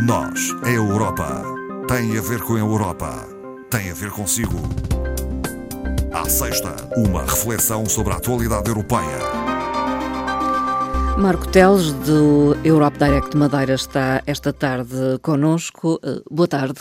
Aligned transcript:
Nós, 0.00 0.54
a 0.62 0.70
Europa, 0.70 1.42
tem 1.88 2.16
a 2.16 2.20
ver 2.20 2.40
com 2.42 2.54
a 2.54 2.58
Europa, 2.60 3.26
tem 3.68 3.90
a 3.90 3.94
ver 3.94 4.12
consigo. 4.12 4.56
À 6.12 6.28
sexta, 6.28 6.76
uma 6.96 7.22
reflexão 7.22 7.84
sobre 7.84 8.12
a 8.12 8.16
atualidade 8.16 8.68
europeia. 8.68 9.18
Marco 11.18 11.48
Teles, 11.48 11.92
do 12.06 12.56
Europe 12.62 12.96
Direct 12.96 13.36
Madeira, 13.36 13.74
está 13.74 14.22
esta 14.24 14.52
tarde 14.52 15.18
conosco. 15.20 15.98
Eh, 16.04 16.22
boa 16.30 16.46
tarde. 16.46 16.80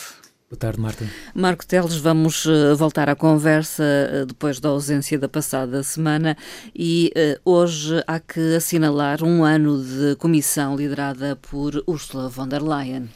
Boa 0.50 0.58
tarde, 0.58 0.80
Marta. 0.80 1.06
Marco 1.36 1.68
Teles, 1.68 1.98
vamos 1.98 2.46
uh, 2.46 2.74
voltar 2.78 3.10
à 3.10 3.16
conversa 3.18 3.84
uh, 3.84 4.26
depois 4.26 4.62
da 4.62 4.70
ausência 4.70 5.20
da 5.20 5.28
passada 5.28 5.84
semana 5.84 6.38
e 6.74 7.12
uh, 7.18 7.52
hoje 7.52 8.02
há 8.08 8.18
que 8.18 8.56
assinalar 8.56 9.22
um 9.26 9.44
ano 9.44 9.84
de 9.84 10.16
comissão 10.16 10.74
liderada 10.74 11.36
por 11.36 11.84
Ursula 11.86 12.30
von 12.30 12.48
der 12.48 12.64
Leyen. 12.64 13.10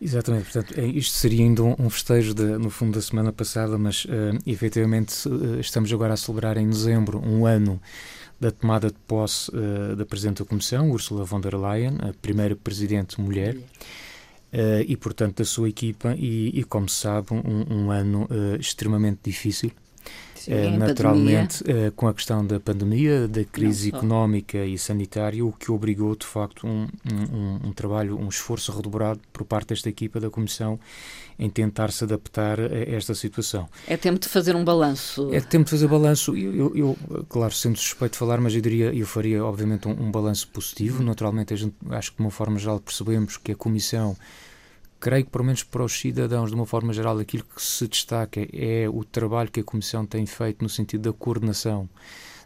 Exatamente, 0.00 0.50
portanto, 0.50 0.74
é, 0.76 0.84
isto 0.84 1.14
seria 1.14 1.44
ainda 1.44 1.62
um, 1.62 1.76
um 1.78 1.88
festejo 1.88 2.34
de, 2.34 2.58
no 2.58 2.68
fundo 2.68 2.94
da 2.94 3.00
semana 3.00 3.32
passada, 3.32 3.78
mas 3.78 4.04
efetivamente 4.44 5.14
estamos 5.60 5.92
agora 5.92 6.14
a 6.14 6.16
celebrar 6.16 6.56
em 6.56 6.68
dezembro 6.68 7.22
um 7.24 7.46
ano 7.46 7.80
da 8.40 8.50
tomada 8.50 8.88
de 8.88 8.98
posse 9.06 9.52
da 9.96 10.04
Presidente 10.04 10.42
da 10.42 10.48
Comissão, 10.48 10.90
Ursula 10.90 11.24
von 11.24 11.40
der 11.40 11.54
Leyen, 11.54 11.98
a 12.00 12.12
primeira 12.20 12.56
Presidente 12.56 13.20
mulher. 13.20 13.54
mulher. 13.54 13.68
Uh, 14.52 14.84
e, 14.86 14.96
portanto, 14.98 15.38
da 15.38 15.44
sua 15.46 15.68
equipa, 15.70 16.14
e, 16.14 16.60
e 16.60 16.64
como 16.64 16.86
se 16.86 16.96
sabe, 16.96 17.28
um, 17.32 17.64
um 17.70 17.90
ano 17.90 18.28
uh, 18.30 18.56
extremamente 18.56 19.20
difícil. 19.24 19.72
Sim, 20.34 20.74
uh, 20.74 20.78
naturalmente, 20.78 21.62
com 21.94 22.08
a 22.08 22.14
questão 22.14 22.44
da 22.44 22.58
pandemia, 22.58 23.28
da 23.28 23.44
crise 23.44 23.90
económica 23.90 24.58
e 24.58 24.76
sanitária, 24.76 25.44
o 25.44 25.52
que 25.52 25.70
obrigou, 25.70 26.16
de 26.16 26.26
facto, 26.26 26.66
um, 26.66 26.88
um, 27.12 27.68
um, 27.68 27.72
trabalho, 27.72 28.18
um 28.18 28.28
esforço 28.28 28.72
redobrado 28.72 29.20
por 29.32 29.44
parte 29.44 29.68
desta 29.68 29.88
equipa 29.88 30.18
da 30.18 30.28
Comissão 30.28 30.80
em 31.38 31.48
tentar 31.48 31.92
se 31.92 32.02
adaptar 32.04 32.60
a 32.60 32.94
esta 32.94 33.14
situação. 33.14 33.68
É 33.86 33.96
tempo 33.96 34.18
de 34.18 34.28
fazer 34.28 34.56
um 34.56 34.64
balanço. 34.64 35.32
É 35.32 35.40
tempo 35.40 35.64
de 35.64 35.70
fazer 35.70 35.86
balanço. 35.86 36.36
Eu, 36.36 36.74
eu, 36.74 36.96
eu 37.10 37.26
claro, 37.28 37.52
sendo 37.52 37.78
suspeito 37.78 38.12
de 38.12 38.18
falar, 38.18 38.40
mas 38.40 38.54
eu 38.54 38.60
diria, 38.60 38.92
eu 38.92 39.06
faria, 39.06 39.44
obviamente, 39.44 39.86
um, 39.86 39.92
um 39.92 40.10
balanço 40.10 40.48
positivo. 40.48 41.02
Naturalmente, 41.02 41.54
a 41.54 41.56
gente, 41.56 41.74
acho 41.90 42.10
que 42.10 42.16
de 42.16 42.22
uma 42.22 42.30
forma 42.30 42.58
geral 42.58 42.80
percebemos 42.80 43.36
que 43.36 43.52
a 43.52 43.56
Comissão 43.56 44.16
creio 45.02 45.24
que, 45.24 45.30
pelo 45.32 45.44
menos 45.44 45.64
para 45.64 45.82
os 45.82 45.98
cidadãos, 45.98 46.50
de 46.50 46.54
uma 46.54 46.64
forma 46.64 46.92
geral, 46.92 47.18
aquilo 47.18 47.42
que 47.44 47.60
se 47.60 47.88
destaca 47.88 48.40
é 48.52 48.88
o 48.88 49.02
trabalho 49.04 49.50
que 49.50 49.58
a 49.58 49.64
Comissão 49.64 50.06
tem 50.06 50.24
feito 50.26 50.62
no 50.62 50.68
sentido 50.68 51.10
da 51.10 51.12
coordenação 51.12 51.88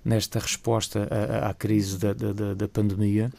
nesta 0.03 0.39
resposta 0.39 1.07
à, 1.11 1.51
à 1.51 1.55
crise 1.55 1.99
da, 1.99 2.15
da, 2.15 2.55
da 2.55 2.67
pandemia. 2.67 3.31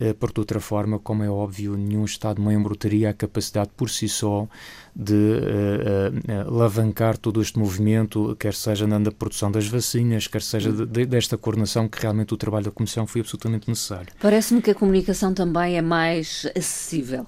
Eh, 0.00 0.14
por 0.14 0.32
outra 0.38 0.58
forma, 0.60 0.98
como 0.98 1.22
é 1.22 1.28
óbvio, 1.28 1.76
nenhum 1.76 2.06
Estado-membro 2.06 2.74
teria 2.74 3.10
a 3.10 3.12
capacidade 3.12 3.70
por 3.76 3.90
si 3.90 4.08
só 4.08 4.48
de 4.96 5.12
uh, 5.12 6.48
uh, 6.48 6.48
alavancar 6.48 7.18
todo 7.18 7.40
este 7.40 7.58
movimento, 7.58 8.34
quer 8.40 8.54
seja 8.54 8.86
na 8.86 8.98
produção 9.12 9.52
das 9.52 9.68
vacinas, 9.68 10.26
quer 10.26 10.40
seja 10.40 10.72
de, 10.72 10.86
de, 10.86 11.06
desta 11.06 11.36
coordenação, 11.36 11.86
que 11.86 12.00
realmente 12.00 12.32
o 12.32 12.36
trabalho 12.36 12.64
da 12.64 12.70
Comissão 12.70 13.06
foi 13.06 13.20
absolutamente 13.20 13.68
necessário. 13.68 14.08
Parece-me 14.20 14.62
que 14.62 14.70
a 14.70 14.74
comunicação 14.74 15.34
também 15.34 15.76
é 15.76 15.82
mais 15.82 16.46
acessível 16.56 17.26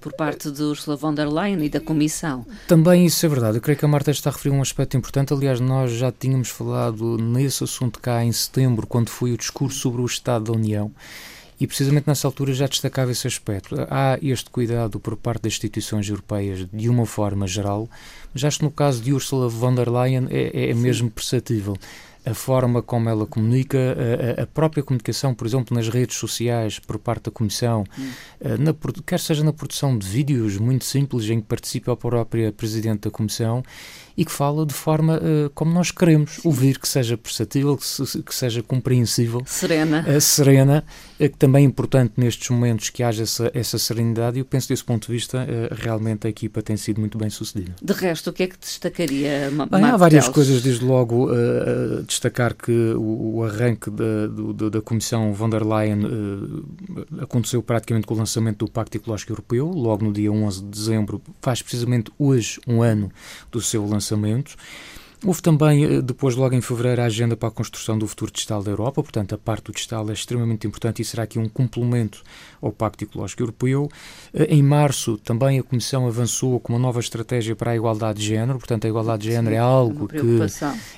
por 0.00 0.12
parte 0.12 0.50
de 0.50 0.62
Ursula 0.62 0.96
von 0.96 1.14
der 1.14 1.28
Leyen 1.28 1.64
e 1.64 1.68
da 1.68 1.80
Comissão. 1.80 2.44
Também 2.66 3.06
isso 3.06 3.24
é 3.24 3.28
verdade. 3.28 3.58
Eu 3.58 3.62
creio 3.62 3.78
que 3.78 3.84
a 3.84 3.88
Marta 3.88 4.10
está 4.10 4.30
a 4.30 4.32
referir 4.32 4.54
um 4.54 4.60
aspecto 4.60 4.96
importante. 4.96 5.32
Aliás, 5.32 5.60
nós 5.60 5.92
já 5.92 6.12
tínhamos 6.12 6.48
falado 6.48 7.16
nesse 7.16 7.64
assunto 7.64 8.00
cá 8.00 8.24
em 8.24 8.32
setembro, 8.32 8.86
quando 8.86 9.08
foi 9.08 9.32
o 9.32 9.38
discurso 9.38 9.78
sobre 9.78 10.02
o 10.02 10.06
Estado 10.06 10.46
da 10.46 10.52
União. 10.52 10.92
E 11.60 11.66
precisamente 11.66 12.06
nessa 12.06 12.28
altura 12.28 12.52
já 12.52 12.66
destacava 12.66 13.10
esse 13.10 13.26
aspecto. 13.26 13.74
Há 13.90 14.18
este 14.22 14.48
cuidado 14.48 15.00
por 15.00 15.16
parte 15.16 15.42
das 15.42 15.54
instituições 15.54 16.08
europeias 16.08 16.66
de 16.72 16.88
uma 16.88 17.04
forma 17.04 17.46
geral, 17.46 17.88
mas 18.32 18.44
acho 18.44 18.58
que 18.58 18.64
no 18.64 18.70
caso 18.70 19.02
de 19.02 19.12
Ursula 19.12 19.48
von 19.48 19.74
der 19.74 19.90
Leyen 19.90 20.28
é, 20.30 20.70
é 20.70 20.74
mesmo 20.74 21.10
perceptível 21.10 21.76
a 22.28 22.34
forma 22.34 22.82
como 22.82 23.08
ela 23.08 23.26
comunica, 23.26 23.78
a, 24.38 24.42
a, 24.42 24.46
própria 24.46 24.82
comunicação, 24.82 25.34
por 25.34 25.46
exemplo, 25.46 25.74
nas 25.74 25.88
redes 25.88 26.16
sociais 26.16 26.78
por 26.78 26.98
parte 26.98 27.24
da 27.24 27.30
Comissão, 27.30 27.84
hum. 27.98 28.10
na, 28.58 28.74
quer 29.06 29.18
seja 29.18 29.42
na 29.42 29.52
produção 29.52 29.96
de 29.96 30.06
vídeos 30.06 30.58
muito 30.58 30.84
simples 30.84 31.28
em 31.30 31.40
que 31.40 31.46
participa 31.46 31.92
a 31.92 31.96
própria 31.96 32.52
Presidente 32.52 33.02
da 33.02 33.10
Comissão 33.10 33.62
e 34.18 34.24
que 34.24 34.32
fala 34.32 34.66
de 34.66 34.74
forma 34.74 35.18
uh, 35.18 35.48
como 35.54 35.72
nós 35.72 35.92
queremos 35.92 36.40
ouvir, 36.44 36.76
que 36.80 36.88
seja 36.88 37.16
perceptível, 37.16 37.76
que, 37.76 37.86
se, 37.86 38.20
que 38.20 38.34
seja 38.34 38.64
compreensível. 38.64 39.44
Serena. 39.46 40.04
Uh, 40.08 40.20
serena, 40.20 40.84
uh, 41.14 41.18
que 41.18 41.38
também 41.38 41.64
é 41.64 41.68
importante 41.68 42.14
nestes 42.16 42.50
momentos 42.50 42.90
que 42.90 43.04
haja 43.04 43.22
essa, 43.22 43.48
essa 43.54 43.78
serenidade 43.78 44.36
e 44.36 44.40
eu 44.40 44.44
penso 44.44 44.68
desse 44.68 44.82
ponto 44.82 45.06
de 45.06 45.12
vista 45.12 45.46
realmente 45.70 46.26
a 46.26 46.30
equipa 46.30 46.60
tem 46.60 46.76
sido 46.76 46.98
muito 46.98 47.16
bem 47.16 47.30
sucedida. 47.30 47.76
De 47.80 47.92
resto, 47.92 48.30
o 48.30 48.32
que 48.32 48.42
é 48.42 48.46
que 48.48 48.58
destacaria, 48.58 49.52
Bem, 49.70 49.84
Há 49.84 49.96
várias 49.96 50.24
Teles? 50.24 50.34
coisas, 50.34 50.62
desde 50.62 50.84
logo 50.84 51.28
destacar 52.06 52.54
que 52.54 52.72
o, 52.72 53.36
o 53.36 53.44
arranque 53.44 53.88
da, 53.88 54.26
do, 54.26 54.68
da 54.68 54.82
Comissão 54.82 55.32
von 55.32 55.48
der 55.48 55.64
Leyen 55.64 56.00
aconteceu 57.20 57.62
praticamente 57.62 58.06
com 58.06 58.14
o 58.14 58.18
lançamento 58.18 58.64
do 58.64 58.70
Pacto 58.70 58.96
Ecológico 58.96 59.30
Europeu, 59.30 59.68
logo 59.68 60.04
no 60.04 60.12
dia 60.12 60.32
11 60.32 60.64
de 60.64 60.68
dezembro, 60.68 61.22
faz 61.40 61.62
precisamente 61.62 62.10
hoje 62.18 62.60
um 62.66 62.82
ano 62.82 63.12
do 63.52 63.60
seu 63.60 63.86
lançamento 63.86 64.07
lançamentos. 64.08 64.56
Houve 65.24 65.42
também, 65.42 65.84
eh, 65.84 66.00
depois, 66.00 66.36
logo 66.36 66.54
em 66.54 66.60
fevereiro, 66.60 67.02
a 67.02 67.06
agenda 67.06 67.36
para 67.36 67.48
a 67.48 67.52
construção 67.52 67.98
do 67.98 68.06
futuro 68.06 68.30
digital 68.30 68.62
da 68.62 68.70
Europa, 68.70 69.02
portanto, 69.02 69.34
a 69.34 69.38
parte 69.38 69.64
do 69.64 69.72
digital 69.72 70.08
é 70.10 70.12
extremamente 70.12 70.66
importante 70.66 71.02
e 71.02 71.04
será 71.04 71.24
aqui 71.24 71.40
um 71.40 71.48
complemento 71.48 72.22
ao 72.62 72.70
Pacto 72.70 73.02
Ecológico 73.02 73.42
Europeu. 73.42 73.88
Eh, 74.32 74.54
em 74.54 74.62
março, 74.62 75.18
também 75.18 75.58
a 75.58 75.62
Comissão 75.62 76.06
avançou 76.06 76.60
com 76.60 76.72
uma 76.72 76.78
nova 76.78 77.00
estratégia 77.00 77.56
para 77.56 77.72
a 77.72 77.76
igualdade 77.76 78.20
de 78.20 78.26
género, 78.26 78.58
portanto, 78.58 78.84
a 78.84 78.88
igualdade 78.88 79.24
de 79.24 79.32
género 79.32 79.56
é 79.56 79.58
algo 79.58 80.06
que 80.06 80.38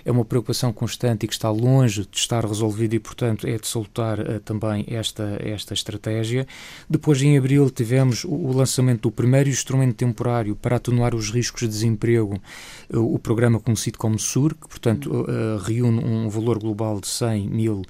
é 0.04 0.10
uma 0.10 0.24
preocupação 0.24 0.70
constante 0.70 1.24
e 1.24 1.26
que 1.26 1.32
está 1.32 1.50
longe 1.50 2.02
de 2.02 2.18
estar 2.18 2.44
resolvido 2.44 2.94
e, 2.94 2.98
portanto, 2.98 3.46
é 3.46 3.56
de 3.56 3.66
salutar 3.66 4.20
uh, 4.20 4.40
também 4.40 4.84
esta, 4.88 5.38
esta 5.40 5.72
estratégia. 5.72 6.46
Depois, 6.88 7.22
em 7.22 7.38
abril, 7.38 7.70
tivemos 7.70 8.24
o 8.24 8.52
lançamento 8.52 9.02
do 9.02 9.10
primeiro 9.10 9.48
instrumento 9.48 9.96
temporário 9.96 10.54
para 10.54 10.76
atenuar 10.76 11.14
os 11.14 11.30
riscos 11.30 11.62
de 11.62 11.68
desemprego, 11.68 12.38
uh, 12.92 13.14
o 13.14 13.18
programa 13.18 13.58
conhecido 13.58 13.96
como 13.96 14.09
como 14.18 14.54
que, 14.54 14.68
portanto, 14.68 15.10
uh, 15.10 15.58
reúne 15.58 16.04
um 16.04 16.28
valor 16.28 16.58
global 16.58 17.00
de 17.00 17.08
100 17.08 17.48
mil 17.48 17.82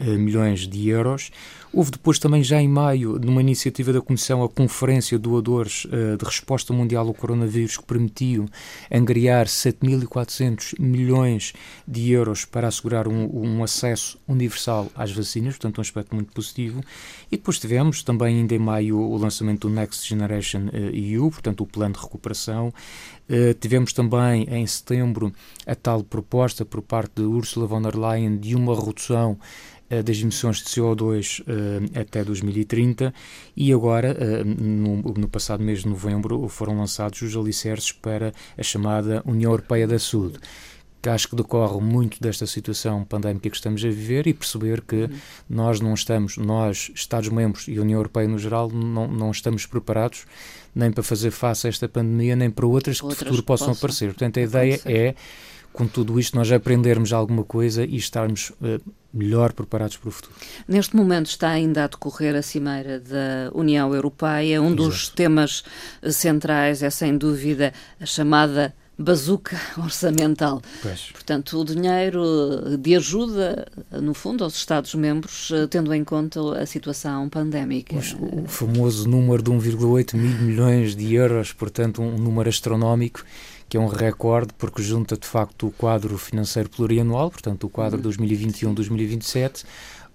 uh, 0.00 0.04
milhões 0.04 0.66
de 0.66 0.88
euros. 0.88 1.30
Houve 1.72 1.90
depois 1.90 2.18
também, 2.18 2.42
já 2.42 2.60
em 2.60 2.68
maio, 2.68 3.18
numa 3.18 3.40
iniciativa 3.40 3.92
da 3.92 4.00
Comissão, 4.00 4.42
a 4.42 4.48
Conferência 4.48 5.18
Doadores 5.18 5.84
uh, 5.86 6.16
de 6.16 6.24
Resposta 6.24 6.72
Mundial 6.72 7.06
ao 7.06 7.14
Coronavírus, 7.14 7.76
que 7.76 7.84
permitiu 7.84 8.46
angariar 8.90 9.46
7.400 9.46 10.80
milhões 10.80 11.52
de 11.86 12.10
euros 12.12 12.44
para 12.44 12.68
assegurar 12.68 13.08
um, 13.08 13.28
um, 13.32 13.62
acesso 13.62 14.18
universal 14.26 14.90
às 14.94 15.12
vacinas, 15.12 15.54
portanto, 15.54 15.78
um 15.78 15.82
aspecto 15.82 16.14
muito 16.14 16.32
positivo. 16.32 16.82
E 17.30 17.36
depois 17.36 17.58
tivemos 17.58 18.02
também, 18.02 18.38
ainda 18.38 18.54
em 18.54 18.58
maio, 18.58 18.98
o 18.98 19.16
lançamento 19.16 19.68
do 19.68 19.74
Next 19.74 20.08
Generation 20.08 20.68
EU, 20.92 21.30
portanto, 21.30 21.62
o 21.62 21.66
plano 21.66 21.94
de 21.94 22.00
recuperação, 22.00 22.72
Uh, 23.28 23.52
tivemos 23.54 23.92
também 23.92 24.46
em 24.48 24.64
setembro 24.68 25.32
a 25.66 25.74
tal 25.74 26.04
proposta 26.04 26.64
por 26.64 26.80
parte 26.80 27.16
de 27.16 27.22
Ursula 27.22 27.66
von 27.66 27.82
der 27.82 27.96
Leyen 27.96 28.38
de 28.38 28.54
uma 28.54 28.72
redução 28.72 29.36
das 29.88 30.18
emissões 30.18 30.58
de 30.58 30.64
CO2 30.64 31.40
uh, 31.40 31.44
eh, 31.46 31.55
até 31.94 32.24
2030 32.24 33.12
e 33.56 33.72
agora, 33.72 34.44
no, 34.44 34.96
no, 35.02 35.28
passado 35.28 35.62
mês 35.62 35.80
de 35.80 35.88
novembro, 35.88 36.48
foram 36.48 36.78
lançados 36.78 37.22
os 37.22 37.36
alicerces 37.36 37.92
para 37.92 38.32
a 38.56 38.62
chamada 38.62 39.22
União 39.26 39.50
Europeia 39.50 39.86
da 39.86 39.98
Saúde 39.98 40.38
que 41.06 41.10
acho 41.10 41.28
que 41.28 41.36
decorre 41.36 41.80
muito 41.80 42.20
desta 42.20 42.48
situação 42.48 43.04
pandémica 43.04 43.48
que 43.48 43.54
estamos 43.54 43.84
a 43.84 43.88
viver 43.88 44.26
e 44.26 44.34
perceber 44.34 44.80
que 44.80 45.04
uhum. 45.04 45.18
nós 45.48 45.78
não 45.78 45.94
estamos, 45.94 46.36
nós, 46.36 46.90
Estados-membros 46.96 47.68
e 47.68 47.78
União 47.78 47.98
Europeia 47.98 48.26
no 48.26 48.36
geral, 48.36 48.68
não, 48.68 49.06
não 49.06 49.30
estamos 49.30 49.66
preparados 49.66 50.24
nem 50.74 50.90
para 50.90 51.04
fazer 51.04 51.30
face 51.30 51.68
a 51.68 51.70
esta 51.70 51.88
pandemia, 51.88 52.34
nem 52.34 52.50
para 52.50 52.66
outras, 52.66 53.00
outras 53.00 53.18
que 53.18 53.24
no 53.24 53.30
futuro 53.30 53.42
possam, 53.44 53.68
possam 53.68 53.78
aparecer. 53.78 54.06
Portanto, 54.08 54.38
a 54.38 54.42
ideia 54.42 54.80
é, 54.84 55.14
com 55.76 55.86
tudo 55.86 56.18
isto, 56.18 56.34
nós 56.34 56.50
aprendermos 56.50 57.12
alguma 57.12 57.44
coisa 57.44 57.84
e 57.84 57.96
estarmos 57.96 58.50
uh, 58.50 58.80
melhor 59.12 59.52
preparados 59.52 59.98
para 59.98 60.08
o 60.08 60.10
futuro. 60.10 60.34
Neste 60.66 60.96
momento 60.96 61.26
está 61.26 61.50
ainda 61.50 61.84
a 61.84 61.86
decorrer 61.86 62.34
a 62.34 62.40
Cimeira 62.40 62.98
da 62.98 63.50
União 63.52 63.94
Europeia. 63.94 64.62
Um 64.62 64.68
Exato. 64.68 64.82
dos 64.82 65.08
temas 65.10 65.64
centrais 66.10 66.82
é, 66.82 66.88
sem 66.88 67.18
dúvida, 67.18 67.74
a 68.00 68.06
chamada 68.06 68.74
bazuca 68.98 69.60
orçamental. 69.76 70.62
Pois. 70.82 71.10
Portanto, 71.12 71.60
o 71.60 71.64
dinheiro 71.64 72.78
de 72.78 72.96
ajuda, 72.96 73.66
no 73.90 74.14
fundo, 74.14 74.44
aos 74.44 74.56
Estados-membros, 74.56 75.50
eh, 75.52 75.66
tendo 75.66 75.92
em 75.92 76.02
conta 76.02 76.40
a 76.58 76.64
situação 76.64 77.28
pandémica. 77.28 77.96
O, 77.96 78.48
famoso 78.48 79.06
número 79.06 79.42
de 79.42 79.50
1,8 79.50 80.16
mil 80.16 80.38
milhões 80.38 80.96
de 80.96 81.14
euros, 81.14 81.52
portanto, 81.52 82.00
um 82.00 82.16
número 82.16 82.48
astronómico, 82.48 83.22
que 83.68 83.76
é 83.76 83.80
um 83.80 83.86
recorde, 83.86 84.52
porque 84.56 84.82
junta 84.82 85.16
de 85.16 85.26
facto 85.26 85.68
o 85.68 85.70
quadro 85.70 86.16
financeiro 86.18 86.68
plurianual, 86.68 87.30
portanto, 87.30 87.64
o 87.64 87.68
quadro 87.68 88.00
2021-2027 88.00 89.64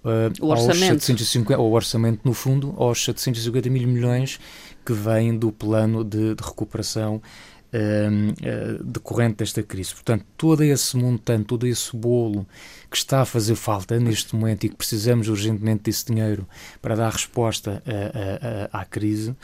uh, 0.03 0.45
o 0.45 0.49
orçamento. 0.49 0.93
Aos 0.93 1.03
750, 1.03 1.61
o 1.61 1.71
orçamento, 1.71 2.21
no 2.23 2.33
fundo, 2.33 2.73
aos 2.77 3.03
750 3.03 3.69
mil 3.69 3.87
milhões 3.87 4.39
que 4.85 4.93
vêm 4.93 5.37
do 5.37 5.51
plano 5.51 6.03
de, 6.03 6.35
de 6.35 6.43
recuperação 6.43 7.21
uh, 7.73 8.83
decorrente 8.83 9.37
desta 9.37 9.63
crise. 9.63 9.93
Portanto, 9.93 10.25
todo 10.37 10.63
esse 10.63 10.97
montante, 10.97 11.45
todo 11.45 11.67
esse 11.67 11.95
bolo 11.95 12.47
que 12.89 12.97
está 12.97 13.21
a 13.21 13.25
fazer 13.25 13.55
falta 13.55 13.99
neste 13.99 14.35
momento 14.35 14.65
e 14.65 14.69
que 14.69 14.75
precisamos 14.75 15.27
urgentemente 15.29 15.83
desse 15.83 16.05
dinheiro 16.05 16.47
para 16.81 16.95
dar 16.95 17.11
resposta 17.11 17.81
a, 17.85 18.75
a, 18.75 18.79
a, 18.79 18.81
à 18.81 18.85
crise, 18.85 19.35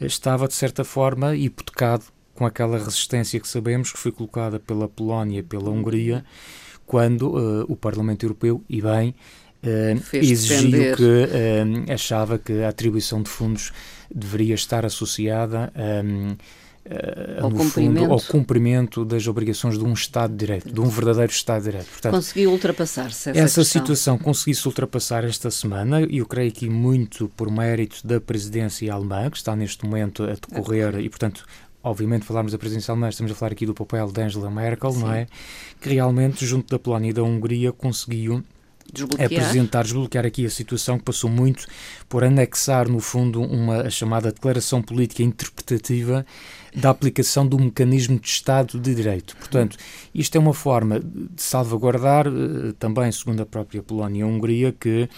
estava, 0.00 0.48
de 0.48 0.54
certa 0.54 0.84
forma, 0.84 1.34
hipotecado 1.36 2.04
com 2.36 2.46
aquela 2.46 2.78
resistência 2.78 3.40
que 3.40 3.48
sabemos 3.48 3.90
que 3.90 3.98
foi 3.98 4.12
colocada 4.12 4.60
pela 4.60 4.88
Polónia 4.88 5.40
e 5.40 5.42
pela 5.42 5.70
Hungria 5.70 6.24
quando 6.86 7.30
uh, 7.30 7.64
o 7.68 7.74
Parlamento 7.74 8.24
Europeu, 8.24 8.62
e 8.68 8.80
bem, 8.80 9.14
uh, 9.64 10.16
exigiu 10.16 10.96
que 10.96 11.02
uh, 11.02 11.92
achava 11.92 12.38
que 12.38 12.62
a 12.62 12.68
atribuição 12.68 13.20
de 13.20 13.28
fundos 13.28 13.72
deveria 14.14 14.54
estar 14.54 14.86
associada 14.86 15.72
um, 16.04 16.36
Uh, 16.86 17.42
ao, 17.42 17.50
cumprimento. 17.50 17.98
Fundo, 17.98 18.12
ao 18.12 18.20
cumprimento 18.20 19.04
das 19.04 19.26
obrigações 19.26 19.76
de 19.76 19.84
um 19.84 19.92
Estado 19.92 20.30
de 20.30 20.36
Direito, 20.36 20.72
de 20.72 20.80
um 20.80 20.88
verdadeiro 20.88 21.32
Estado 21.32 21.64
de 21.64 21.70
Direito. 21.70 21.90
Portanto, 21.90 22.12
Conseguiu 22.12 22.52
ultrapassar-se 22.52 23.30
essa, 23.30 23.40
essa 23.40 23.64
situação 23.64 24.16
conseguiu-se 24.16 24.68
ultrapassar 24.68 25.24
esta 25.24 25.50
semana 25.50 26.02
e 26.02 26.18
eu 26.18 26.26
creio 26.26 26.52
que 26.52 26.70
muito 26.70 27.28
por 27.36 27.50
mérito 27.50 28.06
da 28.06 28.20
presidência 28.20 28.94
alemã, 28.94 29.28
que 29.28 29.36
está 29.36 29.56
neste 29.56 29.84
momento 29.84 30.22
a 30.22 30.34
decorrer 30.34 30.94
é. 30.94 31.00
e, 31.00 31.08
portanto, 31.08 31.44
obviamente 31.86 32.24
falarmos 32.24 32.50
da 32.50 32.58
presidência 32.58 32.90
alemã, 32.90 33.08
estamos 33.08 33.30
a 33.30 33.34
falar 33.34 33.52
aqui 33.52 33.64
do 33.64 33.72
papel 33.72 34.10
de 34.10 34.20
Angela 34.20 34.50
Merkel, 34.50 34.90
Sim. 34.90 35.00
não 35.00 35.12
é? 35.12 35.28
Que 35.80 35.90
realmente, 35.90 36.44
junto 36.44 36.68
da 36.68 36.78
Polónia 36.80 37.10
e 37.10 37.12
da 37.12 37.22
Hungria, 37.22 37.72
conseguiu 37.72 38.42
desbloquear. 38.92 39.26
apresentar, 39.26 39.82
desbloquear 39.82 40.26
aqui 40.26 40.46
a 40.46 40.50
situação 40.50 40.98
que 40.98 41.04
passou 41.04 41.30
muito 41.30 41.66
por 42.08 42.24
anexar, 42.24 42.88
no 42.88 43.00
fundo, 43.00 43.42
uma 43.42 43.88
chamada 43.90 44.32
declaração 44.32 44.82
política 44.82 45.22
interpretativa 45.22 46.24
da 46.76 46.90
aplicação 46.90 47.46
do 47.46 47.58
mecanismo 47.58 48.20
de 48.20 48.28
Estado 48.28 48.78
de 48.78 48.94
Direito. 48.94 49.34
Portanto, 49.36 49.78
isto 50.14 50.36
é 50.36 50.38
uma 50.38 50.52
forma 50.52 51.00
de 51.00 51.42
salvaguardar, 51.42 52.26
eh, 52.26 52.74
também 52.78 53.10
segundo 53.10 53.40
a 53.40 53.46
própria 53.46 53.82
Polónia 53.82 54.20
e 54.20 54.22
a 54.22 54.26
Hungria, 54.26 54.72
que 54.78 55.08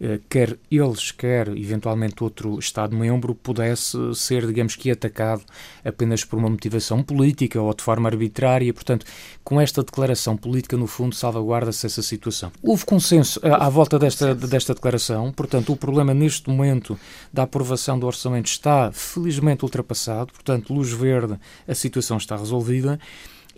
eh, 0.00 0.20
quer 0.30 0.56
eles, 0.70 1.10
quer 1.10 1.48
eventualmente 1.48 2.22
outro 2.22 2.56
Estado-membro 2.60 3.34
pudesse 3.34 3.98
ser, 4.14 4.46
digamos 4.46 4.76
que, 4.76 4.92
atacado 4.92 5.42
apenas 5.84 6.24
por 6.24 6.38
uma 6.38 6.48
motivação 6.48 7.02
política 7.02 7.60
ou 7.60 7.74
de 7.74 7.82
forma 7.82 8.08
arbitrária. 8.08 8.72
Portanto, 8.72 9.04
com 9.42 9.60
esta 9.60 9.82
declaração 9.82 10.36
política, 10.36 10.76
no 10.76 10.86
fundo, 10.86 11.16
salvaguarda-se 11.16 11.84
essa 11.84 12.02
situação. 12.02 12.52
Houve 12.62 12.84
consenso 12.84 13.17
à, 13.42 13.66
à 13.66 13.68
volta 13.68 13.98
desta, 13.98 14.34
desta 14.34 14.74
declaração, 14.74 15.32
portanto, 15.32 15.72
o 15.72 15.76
problema 15.76 16.14
neste 16.14 16.48
momento 16.48 16.98
da 17.32 17.42
aprovação 17.44 17.98
do 17.98 18.06
orçamento 18.06 18.46
está 18.46 18.90
felizmente 18.92 19.64
ultrapassado, 19.64 20.32
portanto, 20.32 20.72
luz 20.72 20.92
verde 20.92 21.38
a 21.66 21.74
situação 21.74 22.16
está 22.16 22.36
resolvida. 22.36 22.98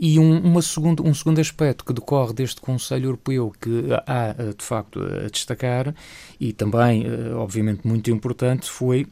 E 0.03 0.19
um, 0.19 0.39
uma 0.39 0.63
segundo, 0.63 1.07
um 1.07 1.13
segundo 1.13 1.41
aspecto 1.41 1.85
que 1.85 1.93
decorre 1.93 2.33
deste 2.33 2.59
Conselho 2.61 3.07
Europeu 3.09 3.53
que 3.61 3.85
há, 4.07 4.35
eh, 4.39 4.55
de 4.57 4.65
facto, 4.65 4.99
a 4.99 5.29
destacar, 5.29 5.95
e 6.41 6.55
também, 6.55 7.05
eh, 7.05 7.35
obviamente, 7.35 7.87
muito 7.87 8.11
importante, 8.11 8.71
foi 8.71 9.07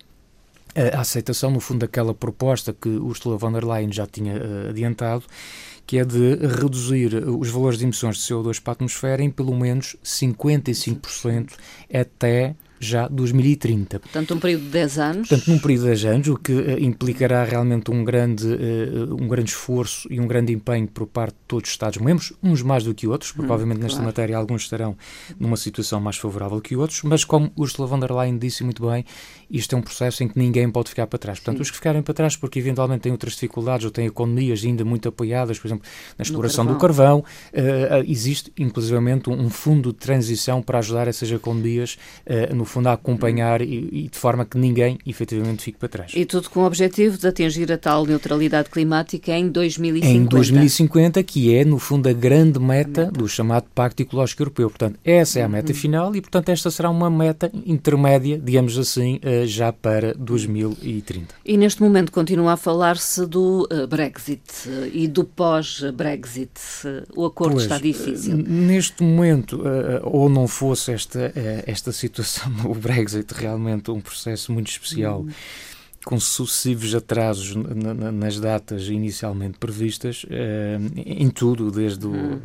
a 0.94 1.00
aceitação, 1.00 1.50
no 1.50 1.60
fundo, 1.60 1.80
daquela 1.80 2.14
proposta 2.14 2.72
que 2.72 2.88
Ursula 2.88 3.36
von 3.36 3.52
der 3.52 3.64
Leyen 3.64 3.92
já 3.92 4.06
tinha 4.06 4.40
adiantado, 4.70 5.24
que 5.88 5.96
é 5.96 6.04
de 6.04 6.34
reduzir 6.34 7.14
os 7.14 7.48
valores 7.48 7.78
de 7.78 7.86
emissões 7.86 8.18
de 8.18 8.22
CO2 8.22 8.60
para 8.60 8.72
a 8.72 8.74
atmosfera 8.74 9.22
em 9.22 9.30
pelo 9.30 9.56
menos 9.56 9.96
55% 10.04 11.52
até 11.90 12.54
já 12.80 13.08
2030. 13.08 14.00
Portanto, 14.00 14.34
um 14.34 14.38
período 14.38 14.64
de 14.64 14.70
10 14.70 14.98
anos. 14.98 15.28
Portanto, 15.28 15.50
num 15.50 15.58
período 15.58 15.82
de 15.82 15.88
10 15.88 16.04
anos, 16.04 16.28
o 16.28 16.36
que 16.36 16.52
uh, 16.52 16.78
implicará 16.78 17.44
realmente 17.44 17.90
um 17.90 18.04
grande, 18.04 18.46
uh, 18.46 19.14
um 19.14 19.28
grande 19.28 19.50
esforço 19.50 20.06
e 20.10 20.20
um 20.20 20.26
grande 20.26 20.52
empenho 20.52 20.86
por 20.86 21.06
parte 21.06 21.34
de 21.34 21.40
todos 21.46 21.68
os 21.68 21.74
Estados-membros, 21.74 22.32
uns 22.42 22.62
mais 22.62 22.84
do 22.84 22.94
que 22.94 23.06
outros, 23.06 23.32
porque 23.32 23.50
hum, 23.50 23.54
obviamente 23.54 23.80
nesta 23.80 23.96
claro. 23.96 24.06
matéria 24.06 24.36
alguns 24.36 24.62
estarão 24.62 24.96
numa 25.38 25.56
situação 25.56 26.00
mais 26.00 26.16
favorável 26.16 26.60
que 26.60 26.76
outros, 26.76 27.02
mas 27.02 27.24
como 27.24 27.50
Ursula 27.56 27.86
von 27.86 27.98
der 27.98 28.12
Leyen 28.12 28.38
disse 28.38 28.62
muito 28.64 28.86
bem, 28.88 29.04
isto 29.50 29.74
é 29.74 29.78
um 29.78 29.82
processo 29.82 30.22
em 30.22 30.28
que 30.28 30.38
ninguém 30.38 30.70
pode 30.70 30.90
ficar 30.90 31.06
para 31.06 31.18
trás. 31.18 31.38
Portanto, 31.38 31.56
Sim. 31.56 31.62
os 31.62 31.70
que 31.70 31.76
ficarem 31.76 32.02
para 32.02 32.14
trás 32.14 32.36
porque 32.36 32.58
eventualmente 32.58 33.02
têm 33.02 33.12
outras 33.12 33.32
dificuldades 33.32 33.84
ou 33.84 33.90
têm 33.90 34.06
economias 34.06 34.62
ainda 34.64 34.84
muito 34.84 35.08
apoiadas, 35.08 35.58
por 35.58 35.68
exemplo, 35.68 35.88
na 36.16 36.22
exploração 36.22 36.64
carvão. 36.64 36.76
do 36.76 36.80
carvão, 36.80 37.18
uh, 37.18 38.04
existe 38.06 38.52
inclusivamente 38.58 39.30
um, 39.30 39.46
um, 39.46 39.50
fundo 39.50 39.92
de 39.92 39.98
transição 39.98 40.62
para 40.62 40.78
ajudar 40.78 41.08
essas 41.08 41.30
economias 41.30 41.98
no 42.54 42.64
fundo, 42.68 42.88
a 42.88 42.92
acompanhar 42.92 43.60
e, 43.60 43.88
e, 43.92 44.08
de 44.08 44.18
forma 44.18 44.44
que 44.44 44.58
ninguém 44.58 44.98
efetivamente 45.06 45.62
fique 45.62 45.78
para 45.78 45.88
trás. 45.88 46.12
E 46.14 46.24
tudo 46.24 46.50
com 46.50 46.60
o 46.60 46.64
objetivo 46.64 47.18
de 47.18 47.26
atingir 47.26 47.70
a 47.72 47.78
tal 47.78 48.04
neutralidade 48.04 48.70
climática 48.70 49.32
em 49.32 49.48
2050. 49.48 50.06
Em 50.06 50.24
2050, 50.24 51.22
que 51.22 51.54
é, 51.54 51.64
no 51.64 51.78
fundo, 51.78 52.08
a 52.08 52.12
grande 52.12 52.58
meta, 52.58 53.06
meta. 53.06 53.12
do 53.12 53.28
chamado 53.28 53.66
Pacto 53.74 54.02
Ecológico 54.02 54.42
Europeu. 54.42 54.68
Portanto, 54.68 54.98
essa 55.04 55.40
é 55.40 55.42
a 55.42 55.48
meta 55.48 55.72
uhum. 55.72 55.78
final 55.78 56.16
e, 56.16 56.20
portanto, 56.20 56.48
esta 56.48 56.70
será 56.70 56.90
uma 56.90 57.10
meta 57.10 57.50
intermédia, 57.66 58.38
digamos 58.38 58.78
assim, 58.78 59.18
eh, 59.22 59.46
já 59.46 59.72
para 59.72 60.14
2030. 60.14 61.34
E 61.44 61.56
neste 61.56 61.82
momento 61.82 62.12
continua 62.12 62.52
a 62.52 62.56
falar-se 62.56 63.26
do 63.26 63.66
eh, 63.70 63.86
Brexit 63.86 64.42
eh, 64.66 64.90
e 64.92 65.08
do 65.08 65.24
pós-Brexit. 65.24 66.50
O 67.14 67.24
acordo 67.24 67.54
pois, 67.54 67.64
está 67.64 67.78
difícil. 67.78 68.36
Neste 68.36 69.02
momento, 69.02 69.62
ou 70.02 70.28
não 70.28 70.46
fosse 70.46 70.92
esta, 70.92 71.32
esta 71.66 71.92
situação 71.92 72.50
o 72.64 72.74
Brexit 72.74 73.32
realmente 73.34 73.90
um 73.90 74.00
processo 74.00 74.52
muito 74.52 74.70
especial. 74.70 75.20
Uhum. 75.20 75.30
Com 76.04 76.18
sucessivos 76.18 76.94
atrasos 76.94 77.54
nas 77.54 78.40
datas 78.40 78.88
inicialmente 78.88 79.58
previstas, 79.58 80.24
eh, 80.30 80.78
em 80.96 81.28
tudo, 81.28 81.70
desde 81.70 82.06
o, 82.06 82.10
uhum. 82.10 82.40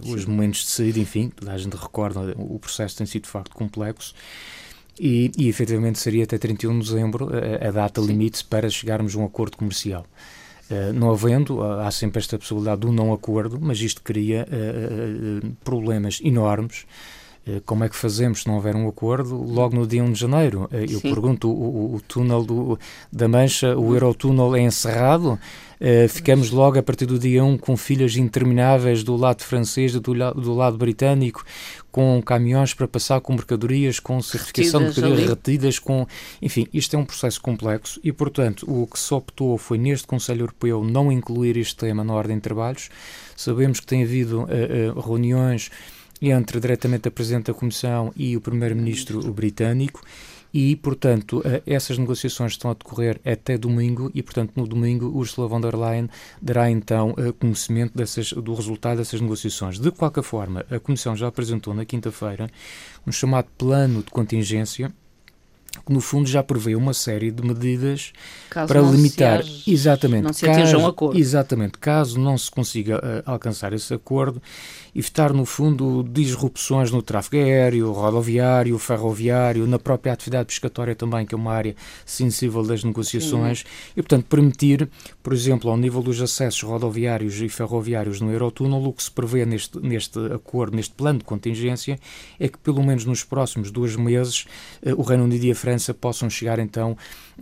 os 0.00 0.24
momentos 0.24 0.60
de 0.60 0.68
saída, 0.68 0.98
enfim, 0.98 1.28
toda 1.28 1.52
a 1.52 1.58
gente 1.58 1.76
recorda, 1.76 2.34
o 2.38 2.58
processo 2.58 2.96
tem 2.96 3.06
sido 3.06 3.24
de 3.24 3.28
facto 3.28 3.54
complexo. 3.54 4.14
E, 4.98 5.30
e 5.36 5.48
efetivamente 5.48 5.98
seria 5.98 6.24
até 6.24 6.38
31 6.38 6.78
de 6.78 6.86
dezembro 6.86 7.28
a, 7.34 7.68
a 7.68 7.70
data 7.70 8.00
Sim. 8.00 8.06
limite 8.06 8.44
para 8.44 8.70
chegarmos 8.70 9.14
a 9.14 9.18
um 9.18 9.24
acordo 9.26 9.56
comercial. 9.56 10.06
Não 10.94 11.10
havendo, 11.10 11.60
há 11.64 11.90
sempre 11.90 12.20
esta 12.20 12.38
possibilidade 12.38 12.82
do 12.82 12.92
não 12.92 13.12
acordo, 13.12 13.58
mas 13.60 13.80
isto 13.80 14.00
cria 14.02 14.46
problemas 15.64 16.20
enormes 16.22 16.86
eh, 16.86 17.19
como 17.64 17.84
é 17.84 17.88
que 17.88 17.96
fazemos 17.96 18.42
se 18.42 18.46
não 18.46 18.54
houver 18.54 18.76
um 18.76 18.88
acordo 18.88 19.34
logo 19.42 19.74
no 19.74 19.86
dia 19.86 20.04
1 20.04 20.12
de 20.12 20.20
janeiro? 20.20 20.68
Eh, 20.72 20.84
eu 20.84 21.00
Sim. 21.00 21.10
pergunto, 21.12 21.50
o, 21.50 21.96
o 21.96 22.00
túnel 22.00 22.44
do, 22.44 22.78
da 23.12 23.26
Mancha, 23.26 23.76
o 23.76 23.94
Eurotúnel 23.94 24.54
é 24.54 24.60
encerrado? 24.60 25.38
Uh, 25.80 26.06
ficamos 26.10 26.50
logo 26.50 26.78
a 26.78 26.82
partir 26.82 27.06
do 27.06 27.18
dia 27.18 27.42
1 27.42 27.56
com 27.56 27.74
filhas 27.74 28.14
intermináveis 28.14 29.02
do 29.02 29.16
lado 29.16 29.42
francês, 29.42 29.94
do, 29.94 30.00
do 30.00 30.54
lado 30.54 30.76
britânico, 30.76 31.42
com 31.90 32.20
caminhões 32.22 32.74
para 32.74 32.86
passar 32.86 33.18
com 33.22 33.32
mercadorias, 33.32 33.98
com 33.98 34.20
certificação 34.20 34.80
retidas 34.80 34.94
de 34.94 35.00
mercadorias 35.00 35.30
retidas, 35.30 35.78
com... 35.78 36.06
Enfim, 36.42 36.66
isto 36.74 36.94
é 36.96 36.98
um 36.98 37.04
processo 37.06 37.40
complexo 37.40 37.98
e, 38.04 38.12
portanto, 38.12 38.70
o 38.70 38.86
que 38.86 38.98
se 38.98 39.14
optou 39.14 39.56
foi 39.56 39.78
neste 39.78 40.06
Conselho 40.06 40.42
Europeu 40.42 40.84
não 40.84 41.10
incluir 41.10 41.56
este 41.56 41.76
tema 41.76 42.04
na 42.04 42.12
ordem 42.12 42.36
de 42.36 42.42
trabalhos. 42.42 42.90
Sabemos 43.34 43.80
que 43.80 43.86
tem 43.86 44.02
havido 44.02 44.42
uh, 44.42 44.98
uh, 44.98 45.00
reuniões 45.00 45.70
entre 46.22 46.60
diretamente 46.60 47.08
a 47.08 47.10
Presidente 47.10 47.46
da 47.46 47.54
Comissão 47.54 48.12
e 48.16 48.36
o 48.36 48.40
Primeiro-Ministro 48.40 49.32
britânico 49.32 50.02
e, 50.52 50.76
portanto, 50.76 51.42
eh, 51.44 51.62
essas 51.66 51.96
negociações 51.96 52.52
estão 52.52 52.70
a 52.70 52.74
decorrer 52.74 53.20
até 53.24 53.56
domingo 53.56 54.10
e, 54.14 54.22
portanto, 54.22 54.52
no 54.56 54.66
domingo 54.66 55.06
Ursula 55.06 55.46
von 55.46 55.60
der 55.60 55.76
Leyen 55.76 56.08
dará 56.42 56.70
então 56.70 57.14
eh, 57.16 57.32
conhecimento 57.32 57.96
dessas, 57.96 58.32
do 58.32 58.54
resultado 58.54 58.98
dessas 58.98 59.20
negociações. 59.20 59.78
De 59.78 59.90
qualquer 59.90 60.24
forma, 60.24 60.64
a 60.70 60.78
Comissão 60.78 61.16
já 61.16 61.28
apresentou 61.28 61.72
na 61.72 61.84
quinta-feira 61.84 62.50
um 63.06 63.12
chamado 63.12 63.48
plano 63.56 64.02
de 64.02 64.10
contingência 64.10 64.92
que 65.90 65.94
no 65.94 66.00
fundo 66.00 66.28
já 66.28 66.40
prevê 66.40 66.76
uma 66.76 66.94
série 66.94 67.32
de 67.32 67.42
medidas 67.42 68.12
caso 68.48 68.68
para 68.68 68.80
limitar 68.80 69.42
se 69.42 69.72
exatamente 69.72 70.22
não 70.22 70.32
se 70.32 70.46
caso, 70.46 70.78
um 70.78 70.86
acordo. 70.86 71.18
exatamente 71.18 71.78
caso 71.78 72.18
não 72.18 72.38
se 72.38 72.48
consiga 72.48 72.98
uh, 72.98 73.22
alcançar 73.26 73.72
esse 73.72 73.92
acordo 73.92 74.40
evitar 74.94 75.32
no 75.32 75.44
fundo 75.44 76.04
disrupções 76.08 76.92
no 76.92 77.02
tráfego 77.02 77.44
aéreo 77.44 77.90
rodoviário 77.90 78.78
ferroviário 78.78 79.66
na 79.66 79.80
própria 79.80 80.12
atividade 80.12 80.46
pescatória 80.46 80.94
também 80.94 81.26
que 81.26 81.34
é 81.34 81.38
uma 81.38 81.52
área 81.52 81.74
sensível 82.06 82.62
das 82.62 82.84
negociações 82.84 83.60
Sim. 83.60 83.64
e 83.96 84.02
portanto 84.02 84.26
permitir 84.26 84.88
por 85.24 85.32
exemplo 85.32 85.68
ao 85.70 85.76
nível 85.76 86.02
dos 86.02 86.22
acessos 86.22 86.62
rodoviários 86.62 87.40
e 87.40 87.48
ferroviários 87.48 88.20
no 88.20 88.30
Eurotúnel 88.30 88.84
o 88.84 88.92
que 88.92 89.02
se 89.02 89.10
prevê 89.10 89.44
neste 89.44 89.80
neste 89.80 90.18
acordo 90.32 90.76
neste 90.76 90.94
plano 90.94 91.18
de 91.18 91.24
contingência 91.24 91.98
é 92.38 92.46
que 92.46 92.58
pelo 92.58 92.82
menos 92.84 93.04
nos 93.04 93.24
próximos 93.24 93.72
dois 93.72 93.96
meses 93.96 94.46
uh, 94.86 94.94
o 94.96 95.02
Reino 95.02 95.24
Unido 95.24 95.44
e 95.44 95.50
a 95.50 95.54
França 95.54 95.79
França 95.80 95.94
possam 95.94 96.28
chegar 96.28 96.58
então 96.58 96.96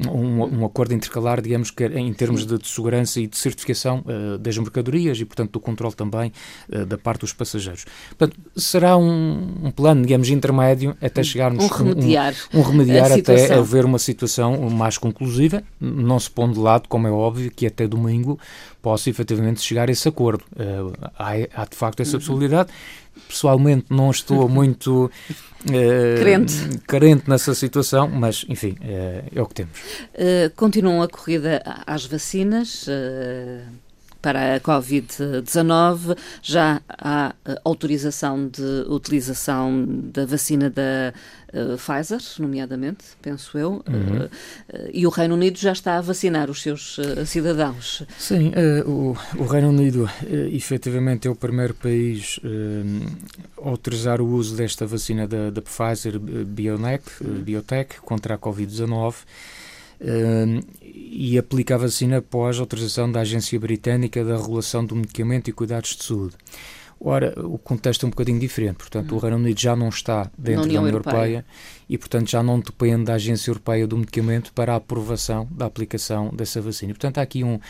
a 0.06 0.10
um, 0.10 0.60
um, 0.60 0.64
acordo 0.64 0.94
intercalar, 0.94 1.42
digamos 1.42 1.72
que 1.72 1.84
em 1.84 2.12
termos 2.14 2.46
de, 2.46 2.56
de 2.56 2.68
segurança 2.68 3.20
e 3.20 3.26
de 3.26 3.36
certificação 3.36 4.04
uh, 4.06 4.38
das 4.38 4.56
mercadorias 4.56 5.18
e, 5.18 5.24
portanto, 5.24 5.52
do 5.52 5.60
controle 5.60 5.94
também 5.94 6.32
uh, 6.68 6.86
da 6.86 6.96
parte 6.96 7.22
dos 7.22 7.32
passageiros. 7.32 7.84
Portanto, 8.16 8.40
será 8.56 8.96
um, 8.96 9.56
um 9.64 9.70
plano, 9.72 10.02
digamos, 10.02 10.28
intermédio 10.30 10.96
até 11.02 11.24
chegarmos... 11.24 11.64
Um 11.64 11.68
remediar. 11.68 12.32
Um, 12.54 12.60
um 12.60 12.62
remediar 12.62 13.10
até 13.10 13.52
haver 13.54 13.84
uma 13.84 13.98
situação 13.98 14.70
mais 14.70 14.96
conclusiva, 14.96 15.64
não 15.80 16.20
se 16.20 16.30
pondo 16.30 16.54
de 16.54 16.60
lado, 16.60 16.88
como 16.88 17.08
é 17.08 17.10
óbvio, 17.10 17.50
que 17.50 17.66
até 17.66 17.88
domingo 17.88 18.38
possa 18.82 19.10
efetivamente 19.10 19.60
chegar 19.60 19.88
a 19.88 19.92
esse 19.92 20.08
acordo. 20.08 20.44
Uh, 20.52 20.92
há, 21.18 21.32
há, 21.54 21.64
de 21.64 21.76
facto 21.76 22.00
essa 22.00 22.14
uhum. 22.16 22.20
possibilidade. 22.20 22.70
Pessoalmente 23.28 23.86
não 23.90 24.10
estou 24.10 24.46
muito 24.48 25.10
uh, 25.64 26.18
carente. 26.18 26.78
carente 26.86 27.28
nessa 27.28 27.54
situação, 27.54 28.08
mas 28.08 28.44
enfim, 28.48 28.76
uh, 28.80 29.28
é 29.34 29.42
o 29.42 29.46
que 29.46 29.54
temos. 29.54 29.78
Uh, 30.14 30.50
continuam 30.56 31.02
a 31.02 31.08
corrida 31.08 31.62
às 31.86 32.06
vacinas 32.06 32.86
para 34.20 34.56
a 34.56 34.60
Covid-19. 34.60 36.16
Já 36.42 36.80
há 36.88 37.34
uh, 37.48 37.54
autorização 37.64 38.48
de 38.48 38.84
utilização 38.88 39.84
da 39.86 40.26
vacina 40.26 40.68
da 40.68 41.12
uh, 41.52 41.76
Pfizer, 41.76 42.20
nomeadamente, 42.38 43.04
penso 43.22 43.56
eu, 43.56 43.82
uhum. 43.86 44.24
uh, 44.24 44.90
e 44.92 45.06
o 45.06 45.10
Reino 45.10 45.34
Unido 45.34 45.58
já 45.58 45.72
está 45.72 45.98
a 45.98 46.00
vacinar 46.00 46.50
os 46.50 46.62
seus 46.62 46.98
cidadãos. 47.26 48.02
Sim, 48.18 48.52
o, 48.86 49.16
o, 49.36 49.44
Reino 49.44 49.68
Unido 49.68 50.08
efetivamente 50.52 51.28
é 51.28 51.30
o 51.30 51.34
primeiro 51.34 51.74
país 51.74 52.40
a 53.62 53.68
autorizar 53.68 54.20
o 54.20 54.26
uso 54.26 54.56
desta 54.56 54.86
vacina 54.86 55.26
da, 55.26 55.50
da 55.50 55.62
Pfizer 55.62 56.18
Biontech, 56.18 57.04
uhum. 57.20 57.42
Biotech 57.42 58.00
contra 58.00 58.34
a 58.34 58.38
Covid-19 58.38 59.14
e 60.00 61.36
aplica 61.36 61.74
a 61.74 61.78
vacina 61.78 62.18
após 62.18 62.58
autorização 62.58 63.10
da 63.10 63.20
Agência 63.20 63.58
Britânica 63.58 64.24
da 64.24 64.36
Regulação 64.36 64.84
do 64.84 64.94
Medicamento 64.94 65.48
e 65.48 65.52
Cuidados 65.52 65.96
de 65.96 66.04
Saúde. 66.04 66.36
Ora, 67.00 67.32
o 67.46 67.56
contexto 67.58 68.04
é 68.04 68.06
um 68.08 68.10
bocadinho 68.10 68.40
diferente, 68.40 68.78
portanto, 68.78 69.14
o 69.14 69.18
Reino 69.18 69.36
Unido 69.36 69.58
já 69.58 69.76
não 69.76 69.88
está 69.88 70.28
dentro 70.36 70.62
da 70.62 70.68
União 70.68 70.86
Europeia. 70.88 71.14
Europeia 71.14 71.44
e, 71.88 71.96
portanto, 71.96 72.28
já 72.28 72.42
não 72.42 72.58
depende 72.58 73.04
da 73.04 73.14
Agência 73.14 73.50
Europeia 73.50 73.86
do 73.86 73.96
Medicamento 73.96 74.52
para 74.52 74.72
a 74.72 74.76
aprovação 74.76 75.46
da 75.48 75.66
aplicação 75.66 76.30
dessa 76.34 76.60
vacina. 76.60 76.92
Portanto, 76.92 77.18
há 77.18 77.22
aqui 77.22 77.44
um, 77.44 77.60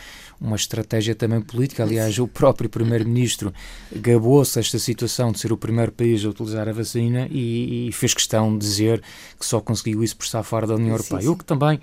uma 0.41 0.55
estratégia 0.55 1.13
também 1.13 1.41
política. 1.41 1.83
Aliás, 1.83 2.17
o 2.17 2.27
próprio 2.27 2.67
Primeiro-Ministro 2.69 3.53
gabou-se 3.95 4.59
esta 4.59 4.79
situação 4.79 5.31
de 5.31 5.39
ser 5.39 5.53
o 5.53 5.57
primeiro 5.57 5.91
país 5.91 6.25
a 6.25 6.29
utilizar 6.29 6.67
a 6.67 6.73
vacina 6.73 7.27
e, 7.29 7.87
e, 7.87 7.91
fez 7.91 8.15
questão 8.15 8.57
de 8.57 8.65
dizer 8.65 8.99
que 9.39 9.45
só 9.45 9.61
conseguiu 9.61 10.03
isso 10.03 10.17
por 10.17 10.23
estar 10.23 10.41
fora 10.41 10.65
da 10.65 10.73
União 10.73 10.95
Europeia. 10.95 11.21
Sim, 11.21 11.27
sim. 11.27 11.33
O 11.33 11.37
que 11.37 11.45
também 11.45 11.79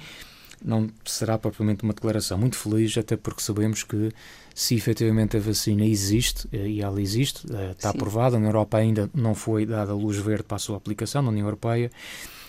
não 0.66 0.88
será 1.04 1.38
propriamente 1.38 1.84
uma 1.84 1.94
declaração 1.94 2.36
muito 2.36 2.56
feliz, 2.56 2.98
até 2.98 3.16
porque 3.16 3.40
sabemos 3.40 3.84
que 3.84 4.10
se 4.54 4.74
efetivamente 4.74 5.36
a 5.36 5.40
vacina 5.40 5.84
existe, 5.84 6.48
eh, 6.52 6.68
e 6.68 6.82
ela 6.82 7.00
existe, 7.00 7.46
eh, 7.52 7.70
está 7.70 7.92
Sim. 7.92 7.96
aprovada, 7.96 8.38
na 8.38 8.48
Europa 8.48 8.78
ainda 8.78 9.08
não 9.14 9.34
foi 9.34 9.64
dada 9.64 9.94
luz 9.94 10.16
verde 10.16 10.42
para 10.42 10.56
a 10.56 10.58
sua 10.58 10.76
aplicação, 10.76 11.22
na 11.22 11.28
União 11.28 11.46
Europeia, 11.46 11.90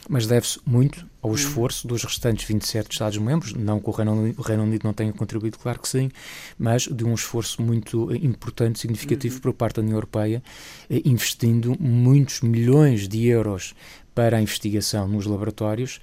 mas 0.10 0.26
deve-se 0.26 0.60
muito 0.66 1.06
ao 1.22 1.32
hum. 1.32 1.36
esforço 1.36 1.88
dos 1.88 2.04
restantes 2.04 2.48
27 2.48 2.92
Estados-membros, 2.92 3.54
não 3.54 3.80
que 3.80 3.90
o 3.90 3.92
Reino, 3.92 4.14
Unido, 4.14 4.40
o 4.40 4.42
Reino 4.42 4.64
Unido 4.64 4.84
não 4.84 4.94
tenha 4.94 5.12
contribuído, 5.14 5.58
claro 5.58 5.80
que 5.80 5.88
sim, 5.88 6.10
mas 6.58 6.84
de 6.84 7.04
um 7.04 7.14
esforço 7.14 7.62
muito 7.62 8.14
importante, 8.16 8.80
significativo 8.80 9.36
uhum. 9.36 9.42
por 9.42 9.54
parte 9.54 9.76
da 9.76 9.82
União 9.82 9.98
Europeia, 9.98 10.42
eh, 10.90 11.02
investindo 11.06 11.76
muitos 11.80 12.42
milhões 12.42 13.08
de 13.08 13.28
euros 13.28 13.76
para 14.16 14.38
a 14.38 14.42
investigação 14.42 15.08
nos 15.08 15.26
laboratórios, 15.26 16.00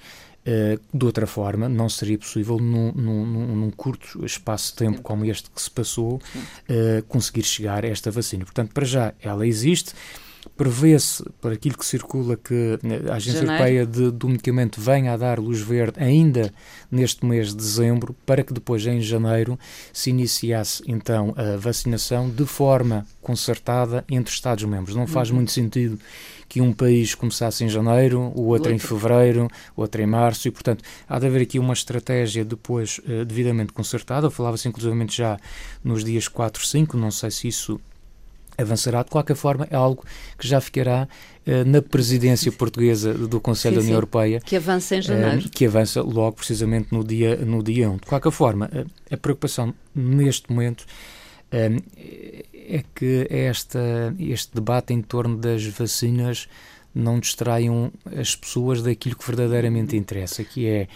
Uh, 0.47 0.79
de 0.93 1.07
outra 1.07 1.27
forma, 1.27 1.71
não 1.71 1.89
seria 1.89 2.19
possível, 2.19 2.59
num, 2.59 2.93
num, 2.93 3.25
num, 3.57 3.71
curto 3.71 4.23
espaço 4.27 4.73
de 4.73 4.77
tempo 4.77 5.01
como 5.01 5.25
este 5.25 5.51
que 5.51 5.61
se 5.61 5.71
passou, 5.71 6.17
uh, 6.17 7.03
conseguir 7.09 7.45
chegar 7.45 7.83
a 7.83 7.89
esta 7.89 8.11
vacina. 8.11 8.45
Portanto, 8.45 8.73
para 8.75 8.85
já, 8.85 9.15
ela 9.23 9.47
existe. 9.47 9.95
Prevê-se, 10.57 11.25
por 11.41 11.53
aquilo 11.53 11.77
que 11.77 11.87
circula, 11.87 12.37
que 12.37 12.79
a 13.11 13.15
Agência 13.15 13.41
Janeiro. 13.41 13.53
Europeia 13.53 13.87
de, 13.87 14.11
do 14.11 14.29
Medicamento 14.29 14.81
venha 14.81 15.13
a 15.13 15.17
dar 15.17 15.39
luz 15.39 15.61
verde 15.61 16.03
ainda 16.03 16.53
neste 16.91 17.25
mês 17.25 17.49
de 17.49 17.57
dezembro, 17.57 18.15
para 18.27 18.43
que 18.43 18.53
depois, 18.53 18.87
em 18.87 19.01
janeiro, 19.01 19.59
se 19.93 20.11
iniciasse 20.11 20.83
então 20.87 21.35
a 21.37 21.57
vacinação 21.57 22.29
de 22.29 22.45
forma 22.45 23.07
concertada 23.21 24.05
entre 24.09 24.33
Estados-membros. 24.33 24.95
Não 24.95 25.07
faz 25.07 25.31
uhum. 25.31 25.37
muito 25.37 25.53
sentido 25.53 25.99
que 26.49 26.61
um 26.61 26.73
país 26.73 27.15
começasse 27.15 27.65
em 27.65 27.69
janeiro, 27.69 28.21
o 28.21 28.25
outro, 28.25 28.51
outro, 28.51 28.73
em 28.73 28.79
fevereiro, 28.79 29.49
o 29.77 29.81
outro 29.81 30.01
em 30.03 30.07
março, 30.07 30.47
e 30.47 30.51
portanto 30.51 30.85
há 31.09 31.19
de 31.19 31.27
haver 31.27 31.43
aqui 31.43 31.59
uma 31.59 31.73
estratégia 31.73 32.45
depois 32.45 33.01
uh, 33.01 33.25
devidamente 33.25 33.73
concertada. 33.73 34.31
Falava-se 34.31 34.69
inclusivamente 34.69 35.17
já 35.17 35.39
nos 35.83 36.05
dias 36.05 36.29
4, 36.29 36.65
5, 36.65 36.97
não 36.97 37.11
sei 37.11 37.31
se 37.31 37.49
isso 37.49 37.81
avançará. 38.57 39.03
De 39.03 39.11
qualquer 39.11 39.37
forma, 39.37 39.67
é 39.71 39.77
algo 39.77 40.05
que 40.39 40.47
já 40.47 40.61
ficará 40.61 41.09
uh, 41.47 41.69
na 41.69 41.83
presidência 41.83 42.51
portuguesa 42.53 43.15
do 43.15 43.41
Conselho 43.41 43.75
sim, 43.75 43.81
da 43.81 43.83
União 43.83 43.93
sim, 43.93 43.97
Europeia. 43.97 44.41
Que 44.41 44.57
avança 44.57 44.97
em 44.97 45.03
janeiro. 45.03 45.47
Uh, 45.47 45.51
que 45.51 45.67
avança 45.67 46.03
logo 46.03 46.33
precisamente 46.33 46.89
no 46.93 47.05
dia, 47.05 47.37
no 47.37 47.63
dia 47.63 47.91
1. 47.91 47.97
De 47.97 48.07
qualquer 48.07 48.33
forma, 48.33 48.71
uh, 48.73 48.87
a 49.11 49.17
preocupação 49.17 49.75
neste 49.95 50.51
momento 50.51 50.85
é 51.53 52.83
que 52.97 53.29
esta, 53.31 54.13
este 54.19 54.53
debate 54.57 54.93
em 54.93 55.01
torno 55.01 55.37
das 55.37 55.65
vacinas 55.67 56.49
não 56.93 57.21
distraiam 57.21 57.93
as 58.19 58.35
pessoas 58.35 58.83
daquilo 58.83 59.15
que 59.15 59.25
verdadeiramente 59.25 59.97
interessa, 59.97 60.43
que 60.43 60.67
é 60.67 60.89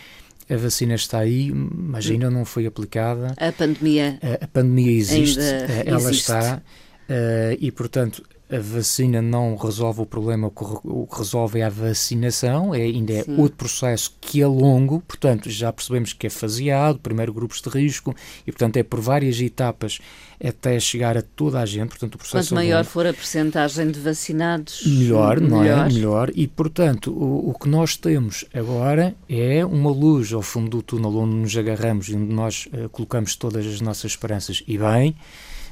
a 0.51 0.57
vacina 0.57 0.95
está 0.95 1.19
aí, 1.19 1.53
mas 1.53 2.11
ainda 2.11 2.31
não 2.31 2.45
foi 2.45 2.67
aplicada. 2.67 3.35
A 3.37 3.53
pandemia. 3.53 4.19
A, 4.23 4.45
a 4.45 4.49
pandemia 4.49 4.93
existe, 4.93 5.41
ela 5.85 5.99
existe. 5.99 6.23
está 6.23 6.63
Uh, 7.09 7.57
e, 7.59 7.73
portanto, 7.73 8.23
a 8.51 8.59
vacina 8.59 9.21
não 9.21 9.57
resolve 9.57 10.01
o 10.01 10.07
problema, 10.07 10.51
o 10.85 11.07
que 11.07 11.19
resolve 11.19 11.61
é 11.61 11.65
a 11.65 11.69
vacinação, 11.69 12.75
é, 12.75 12.81
ainda 12.81 13.13
é 13.13 13.23
Sim. 13.23 13.37
outro 13.39 13.59
processo 13.59 14.15
que 14.21 14.41
é 14.41 14.47
longo, 14.47 15.01
portanto, 15.07 15.51
já 15.51 15.71
percebemos 15.71 16.15
que 16.15 16.27
é 16.27 16.31
faseado, 16.31 16.99
primeiro 16.99 17.33
grupos 17.33 17.61
de 17.61 17.69
risco, 17.69 18.15
e, 18.47 18.51
portanto, 18.51 18.79
é 18.79 18.83
por 18.83 19.01
várias 19.01 19.39
etapas 19.39 19.99
até 20.43 20.81
chegar 20.81 21.17
a 21.19 21.23
toda 21.23 21.61
a 21.61 21.67
gente, 21.67 21.91
portanto, 21.91 22.15
o 22.15 22.19
processo 22.19 22.55
Quanto 22.55 22.61
é 22.61 22.65
maior 22.65 22.85
for 22.85 23.07
a 23.07 23.13
percentagem 23.13 23.91
de 23.91 24.01
vacinados, 24.01 24.83
melhor, 24.87 25.41
não 25.41 25.63
é? 25.63 25.65
melhor. 25.65 25.91
é? 25.91 25.93
Melhor, 25.93 26.33
e, 26.35 26.47
portanto, 26.47 27.13
o, 27.13 27.51
o 27.51 27.55
que 27.55 27.69
nós 27.69 27.97
temos 27.97 28.47
agora 28.55 29.15
é 29.29 29.65
uma 29.65 29.91
luz 29.91 30.33
ao 30.33 30.41
fundo 30.41 30.71
do 30.71 30.83
túnel 30.83 31.15
onde 31.17 31.35
nos 31.35 31.55
agarramos 31.55 32.09
e 32.09 32.17
onde 32.17 32.33
nós 32.33 32.67
uh, 32.73 32.89
colocamos 32.89 33.37
todas 33.37 33.67
as 33.67 33.83
nossas 33.83 34.13
esperanças, 34.13 34.63
e 34.67 34.79
bem, 34.79 35.15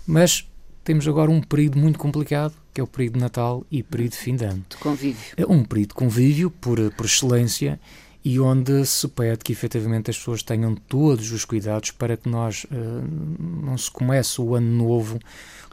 mas 0.06 0.46
temos 0.86 1.08
agora 1.08 1.28
um 1.28 1.40
período 1.40 1.80
muito 1.80 1.98
complicado, 1.98 2.54
que 2.72 2.80
é 2.80 2.84
o 2.84 2.86
período 2.86 3.14
de 3.14 3.20
Natal 3.20 3.66
e 3.68 3.82
período 3.82 4.12
de 4.12 4.18
fim 4.18 4.36
de 4.36 4.44
ano. 4.44 4.64
De 4.70 4.76
convívio. 4.76 5.34
É 5.36 5.44
um 5.44 5.64
período 5.64 5.88
de 5.88 5.94
convívio, 5.94 6.48
por, 6.48 6.78
por 6.92 7.06
excelência, 7.06 7.80
e 8.24 8.38
onde 8.38 8.86
se 8.86 9.08
pede 9.08 9.38
que 9.38 9.52
efetivamente 9.52 10.12
as 10.12 10.16
pessoas 10.16 10.44
tenham 10.44 10.76
todos 10.76 11.32
os 11.32 11.44
cuidados 11.44 11.90
para 11.90 12.16
que 12.16 12.28
nós 12.28 12.66
uh, 12.66 13.66
não 13.66 13.76
se 13.76 13.90
comece 13.90 14.40
o 14.40 14.54
ano 14.54 14.70
novo 14.70 15.18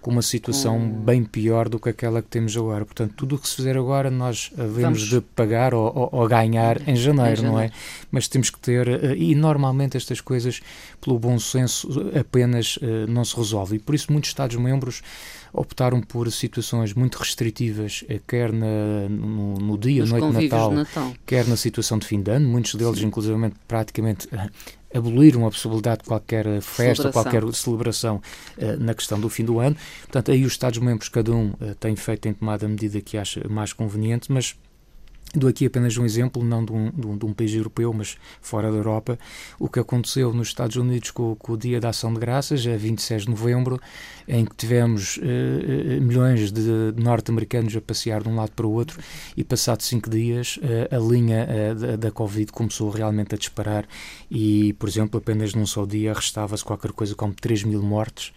com 0.04 0.12
uma 0.12 0.22
situação 0.22 0.78
bem 0.78 1.24
pior 1.24 1.70
do 1.70 1.80
que 1.80 1.88
aquela 1.88 2.22
que 2.22 2.28
temos 2.28 2.58
agora. 2.58 2.84
Portanto, 2.84 3.14
tudo 3.16 3.36
o 3.36 3.40
que 3.40 3.48
se 3.48 3.56
fizer 3.56 3.78
agora 3.78 4.12
nós 4.12 4.52
havemos 4.58 5.08
de 5.08 5.22
pagar 5.22 5.74
ou, 5.74 5.86
ou, 5.86 6.10
ou 6.12 6.28
ganhar 6.28 6.78
em 6.82 6.96
janeiro, 6.96 7.32
em 7.32 7.36
janeiro, 7.38 7.44
não 7.44 7.60
é? 7.60 7.72
Mas 8.12 8.28
temos 8.28 8.50
que 8.50 8.60
ter, 8.60 8.86
uh, 8.86 9.16
e 9.16 9.34
normalmente 9.34 9.96
estas 9.96 10.20
coisas, 10.20 10.62
pelo 11.00 11.18
bom 11.18 11.40
senso, 11.40 11.88
apenas 12.20 12.76
uh, 12.78 13.08
não 13.08 13.24
se 13.24 13.34
resolvem. 13.38 13.78
E 13.78 13.80
por 13.80 13.96
isso 13.96 14.12
muitos 14.12 14.30
Estados-membros 14.30 15.02
optaram 15.54 16.02
por 16.02 16.30
situações 16.32 16.94
muito 16.94 17.18
restritivas, 17.20 18.04
eh, 18.10 18.20
quer 18.28 18.52
na, 18.52 19.08
no, 19.08 19.54
no 19.54 19.78
dia, 19.78 20.02
Nos 20.02 20.10
noite 20.10 20.28
de 20.28 20.44
Natal, 20.50 20.72
Natal, 20.72 21.14
quer 21.28 21.48
na 21.48 21.56
situação 21.56 22.00
de 22.00 22.08
fim 22.08 22.22
de 22.22 22.32
ano. 22.32 22.50
Muitos 22.50 22.74
deles, 22.74 23.00
Sim. 23.00 23.06
inclusive, 23.06 23.54
praticamente 23.68 24.28
eh, 24.94 24.98
aboliram 24.98 25.46
a 25.46 25.52
possibilidade 25.52 26.04
de 26.04 26.08
qualquer 26.08 26.46
festa, 26.62 27.04
celebração. 27.04 27.12
qualquer 27.12 27.54
celebração 27.54 28.22
uh, 28.58 28.84
na 28.84 28.94
questão 28.94 29.20
do 29.20 29.30
fim 29.30 29.44
do 29.44 29.60
ano. 29.60 29.76
Portanto, 30.04 30.32
aí 30.32 30.46
os 30.46 30.54
Estados-membros, 30.54 31.10
cada 31.10 31.32
um 31.32 31.50
uh, 31.50 31.76
tem 31.80 31.96
feito, 31.96 32.22
tem 32.22 32.34
tomado 32.34 32.66
a 32.66 32.68
medida 32.68 33.02
que 33.02 33.18
acha 33.18 33.48
mais 33.50 33.74
conveniente, 33.74 34.32
mas 34.32 34.56
Dou 35.36 35.50
aqui 35.50 35.66
apenas 35.66 35.98
um 35.98 36.06
exemplo, 36.06 36.44
não 36.44 36.64
de 36.64 36.72
um, 36.72 36.92
de 36.92 37.08
um, 37.08 37.18
de 37.18 37.26
um, 37.26 37.34
país 37.34 37.56
europeu, 37.56 37.92
mas 37.92 38.18
fora 38.40 38.72
da 38.72 38.78
Europa. 38.78 39.18
O 39.58 39.68
que 39.68 39.80
aconteceu 39.80 40.32
nos 40.32 40.50
Estados 40.50 40.76
Unidos 40.76 41.10
com, 41.10 41.36
com, 41.36 41.54
o 41.54 41.58
Dia 41.58 41.80
da 41.80 41.90
Ação 41.90 42.14
de 42.14 42.20
Graças, 42.20 42.68
a 42.68 42.78
26 42.78 43.24
de 43.24 43.30
novembro, 43.32 43.82
em 44.28 44.46
que 44.46 44.56
tivemos 44.56 45.18
uh, 45.18 46.02
milhões 46.02 46.52
de 46.52 46.94
norte-americanos 46.96 47.76
a 47.76 47.82
passear 47.82 48.22
de 48.22 48.30
um 48.30 48.36
lado 48.36 48.52
para 48.52 48.68
o 48.68 48.72
outro 48.72 49.00
e 49.36 49.44
passados 49.44 49.88
cinco 49.88 50.08
dias 50.08 50.58
uh, 50.58 50.96
a 50.96 51.00
linha 51.00 51.48
uh, 51.50 51.76
da, 51.76 51.96
da, 51.96 52.12
Covid 52.12 52.52
começou 52.52 52.92
realmente 52.92 53.34
a 53.34 53.38
disparar 53.38 53.88
e, 54.30 54.74
por 54.74 54.88
exemplo, 54.88 55.18
apenas 55.18 55.56
num 55.56 55.66
só 55.66 55.84
dia 55.84 56.14
restava-se 56.14 56.64
qualquer 56.64 56.92
coisa 56.92 57.16
como 57.16 57.34
3 57.34 57.64
mil 57.64 57.82
mortes, 57.82 58.32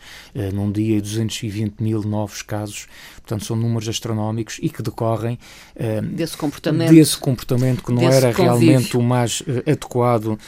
num 0.55 0.73
dia 0.73 1.01
220 1.01 1.83
mil 1.83 2.03
novos 2.03 2.41
casos, 2.43 2.87
portanto 3.17 3.45
são 3.45 3.55
números 3.55 3.87
astronómicos 3.87 4.59
e 4.63 4.71
que 4.71 4.83
decorrem 4.83 5.39
desse 6.13 6.37
comportamento, 6.37 6.86
desse 6.89 7.17
comportamento 7.17 7.83
que 7.83 7.93
não 7.93 8.03
era 8.03 8.33
convívio. 8.33 8.69
realmente 8.69 8.97
o 8.97 9.03
mais 9.03 9.43
adequado, 9.67 10.39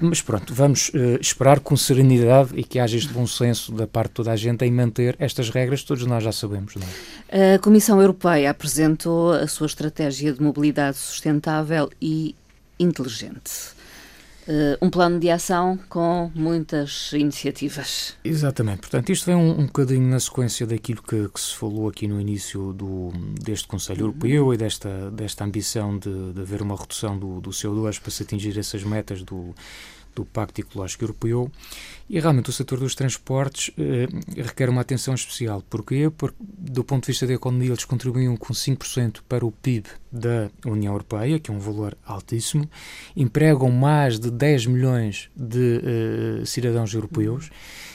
mas 0.00 0.20
pronto, 0.20 0.52
vamos 0.54 0.90
esperar 1.20 1.60
com 1.60 1.76
serenidade 1.76 2.50
e 2.54 2.64
que 2.64 2.78
haja 2.78 2.96
este 2.96 3.12
bom 3.12 3.26
senso 3.26 3.72
da 3.72 3.86
parte 3.86 4.08
de 4.08 4.14
toda 4.14 4.32
a 4.32 4.36
gente 4.36 4.64
em 4.64 4.70
manter 4.70 5.16
estas 5.18 5.50
regras, 5.50 5.82
todos 5.82 6.06
nós 6.06 6.22
já 6.22 6.32
sabemos. 6.32 6.74
Não 6.76 6.82
é? 7.30 7.54
A 7.54 7.58
Comissão 7.58 8.00
Europeia 8.00 8.50
apresentou 8.50 9.32
a 9.32 9.46
sua 9.46 9.66
estratégia 9.66 10.32
de 10.32 10.42
mobilidade 10.42 10.96
sustentável 10.96 11.90
e 12.00 12.34
inteligente. 12.78 13.74
Uh, 14.42 14.76
um 14.84 14.90
plano 14.90 15.20
de 15.20 15.30
ação 15.30 15.78
com 15.88 16.30
muitas 16.34 17.12
iniciativas. 17.12 18.16
Exatamente. 18.24 18.80
Portanto, 18.80 19.12
isto 19.12 19.26
vem 19.26 19.36
um, 19.36 19.60
um 19.60 19.66
bocadinho 19.66 20.08
na 20.08 20.18
sequência 20.18 20.66
daquilo 20.66 21.00
que, 21.00 21.28
que, 21.28 21.40
se 21.40 21.54
falou 21.54 21.88
aqui 21.88 22.08
no 22.08 22.20
início 22.20 22.72
do, 22.72 23.12
deste 23.40 23.68
Conselho 23.68 24.00
uhum. 24.00 24.06
Europeu 24.08 24.54
e 24.54 24.56
desta, 24.56 25.10
desta 25.12 25.44
ambição 25.44 25.96
de, 25.96 26.32
de 26.32 26.40
haver 26.40 26.60
uma 26.60 26.74
redução 26.74 27.16
do, 27.16 27.40
do 27.40 27.50
CO2 27.50 28.00
para 28.00 28.10
se 28.10 28.24
atingir 28.24 28.58
essas 28.58 28.82
metas 28.82 29.22
do, 29.22 29.54
do 30.14 30.24
Pacto 30.24 30.60
Ecológico 30.60 31.04
Europeu 31.04 31.50
e 32.12 32.20
realmente 32.20 32.50
o 32.50 32.52
setor 32.52 32.78
dos 32.78 32.94
transportes 32.94 33.70
eh, 33.78 34.06
requer 34.36 34.68
uma 34.68 34.82
atenção 34.82 35.14
especial. 35.14 35.62
Porquê? 35.62 36.12
Porque, 36.14 36.36
do 36.38 36.84
ponto 36.84 37.04
de 37.04 37.06
vista 37.06 37.26
da 37.26 37.32
economia, 37.32 37.70
eles 37.70 37.86
contribuem 37.86 38.36
com 38.36 38.52
5% 38.52 39.22
para 39.26 39.46
o 39.46 39.50
PIB 39.50 39.88
da 40.12 40.50
União 40.66 40.92
Europeia, 40.92 41.40
que 41.40 41.50
é 41.50 41.54
um 41.54 41.58
valor 41.58 41.96
altíssimo, 42.04 42.68
empregam 43.16 43.70
mais 43.70 44.18
de 44.20 44.30
10 44.30 44.66
milhões 44.66 45.30
de 45.34 45.80
eh, 45.82 46.44
cidadãos 46.44 46.92
europeus. 46.92 47.50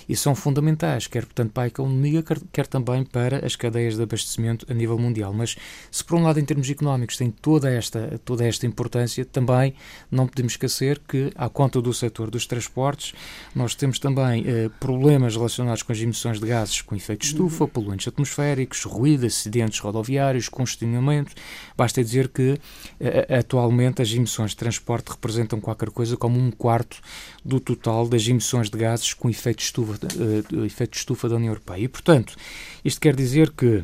E 0.09 0.15
são 0.15 0.33
fundamentais, 0.33 1.05
quer 1.05 1.25
portanto 1.25 1.51
para 1.51 1.63
a 1.63 1.67
economia, 1.67 2.23
quer, 2.23 2.39
quer, 2.51 2.65
também 2.65 3.03
para 3.03 3.45
as 3.45 3.57
cadeias 3.57 3.97
de 3.97 4.03
abastecimento 4.03 4.65
a 4.69 4.73
nível 4.73 4.97
mundial. 4.97 5.33
Mas 5.33 5.57
se 5.91 6.03
por 6.03 6.17
um 6.17 6.23
lado 6.23 6.39
em 6.39 6.45
termos 6.45 6.69
económicos 6.69 7.17
tem 7.17 7.29
toda 7.29 7.69
esta, 7.69 8.17
toda 8.23 8.47
esta 8.47 8.65
importância, 8.65 9.25
também 9.25 9.73
não 10.09 10.25
podemos 10.25 10.53
esquecer 10.53 10.99
que 10.99 11.29
à 11.35 11.49
conta 11.49 11.81
do 11.81 11.93
setor 11.93 12.31
dos 12.31 12.47
transportes 12.47 13.13
nós 13.53 13.75
temos 13.75 13.99
também 14.07 14.45
eh, 14.47 14.69
problemas 14.79 15.35
relacionados 15.35 15.83
com 15.83 15.91
as 15.91 15.99
emissões 15.99 16.39
de 16.39 16.47
gases 16.47 16.81
com 16.81 16.95
efeito 16.95 17.21
de 17.21 17.27
estufa, 17.27 17.65
uhum. 17.65 17.69
poluentes 17.69 18.07
atmosféricos, 18.07 18.83
ruído, 18.83 19.25
acidentes 19.25 19.79
rodoviários, 19.79 20.47
congestionamento. 20.47 21.33
Basta 21.75 22.01
dizer 22.01 22.29
que 22.29 22.57
eh, 23.01 23.37
atualmente 23.37 24.01
as 24.01 24.09
emissões 24.13 24.51
de 24.51 24.57
transporte 24.57 25.09
representam 25.09 25.59
qualquer 25.59 25.89
coisa 25.89 26.15
como 26.15 26.39
um 26.39 26.49
quarto 26.51 27.01
do 27.43 27.59
total 27.59 28.07
das 28.07 28.25
emissões 28.27 28.69
de 28.69 28.77
gases 28.77 29.13
com 29.13 29.29
efeito 29.29 29.59
estufa 29.59 29.93
uh, 29.93 30.65
efeito 30.65 30.91
de 30.91 30.97
estufa 30.97 31.27
da 31.27 31.35
União 31.35 31.51
Europeia. 31.51 31.83
E, 31.83 31.87
portanto, 31.87 32.35
isto 32.83 33.01
quer 33.01 33.15
dizer 33.15 33.51
que 33.51 33.83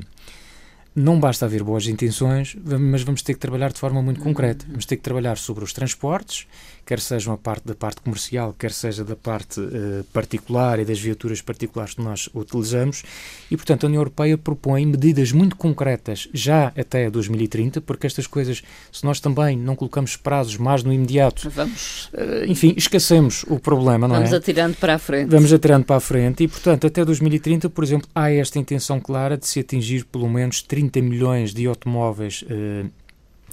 não 0.95 1.19
basta 1.19 1.45
haver 1.45 1.63
boas 1.63 1.87
intenções, 1.87 2.55
mas 2.63 3.01
vamos 3.01 3.21
ter 3.21 3.33
que 3.33 3.39
trabalhar 3.39 3.71
de 3.71 3.79
forma 3.79 4.01
muito 4.01 4.19
concreta. 4.19 4.65
Vamos 4.67 4.85
ter 4.85 4.95
que 4.95 5.01
trabalhar 5.01 5.37
sobre 5.37 5.63
os 5.63 5.73
transportes, 5.73 6.45
quer 6.85 6.99
seja 6.99 7.31
uma 7.31 7.37
parte 7.37 7.65
da 7.65 7.73
parte 7.73 8.01
comercial, 8.01 8.53
quer 8.57 8.71
seja 8.71 9.03
da 9.03 9.15
parte 9.15 9.59
uh, 9.59 10.03
particular 10.13 10.79
e 10.79 10.85
das 10.85 10.99
viaturas 10.99 11.41
particulares 11.41 11.95
que 11.95 12.01
nós 12.01 12.29
utilizamos. 12.33 13.03
E, 13.49 13.57
portanto, 13.57 13.85
a 13.85 13.87
União 13.87 14.01
Europeia 14.01 14.37
propõe 14.37 14.85
medidas 14.85 15.31
muito 15.31 15.55
concretas 15.55 16.29
já 16.31 16.71
até 16.77 17.09
2030, 17.09 17.81
porque 17.81 18.05
estas 18.05 18.27
coisas, 18.27 18.61
se 18.91 19.03
nós 19.03 19.19
também 19.19 19.57
não 19.57 19.75
colocamos 19.75 20.15
prazos 20.15 20.57
mais 20.57 20.83
no 20.83 20.93
imediato, 20.93 21.49
vamos, 21.49 22.09
uh, 22.13 22.45
enfim, 22.47 22.73
esquecemos 22.77 23.45
o 23.47 23.59
problema, 23.59 24.07
não 24.07 24.15
vamos 24.15 24.29
é? 24.29 24.31
Vamos 24.31 24.33
atirando 24.33 24.75
para 24.75 24.93
a 24.93 24.99
frente. 24.99 25.29
Vamos 25.29 25.51
atirando 25.51 25.85
para 25.85 25.95
a 25.95 25.99
frente 25.99 26.43
e, 26.43 26.47
portanto, 26.47 26.85
até 26.85 27.03
2030, 27.03 27.67
por 27.69 27.83
exemplo, 27.83 28.07
há 28.13 28.29
esta 28.29 28.59
intenção 28.59 28.99
clara 28.99 29.37
de 29.37 29.47
se 29.47 29.59
atingir 29.59 30.05
pelo 30.05 30.29
menos 30.29 30.61
30 30.61 30.82
milhões 31.01 31.53
de 31.53 31.65
automóveis 31.67 32.43
uh, 32.43 32.89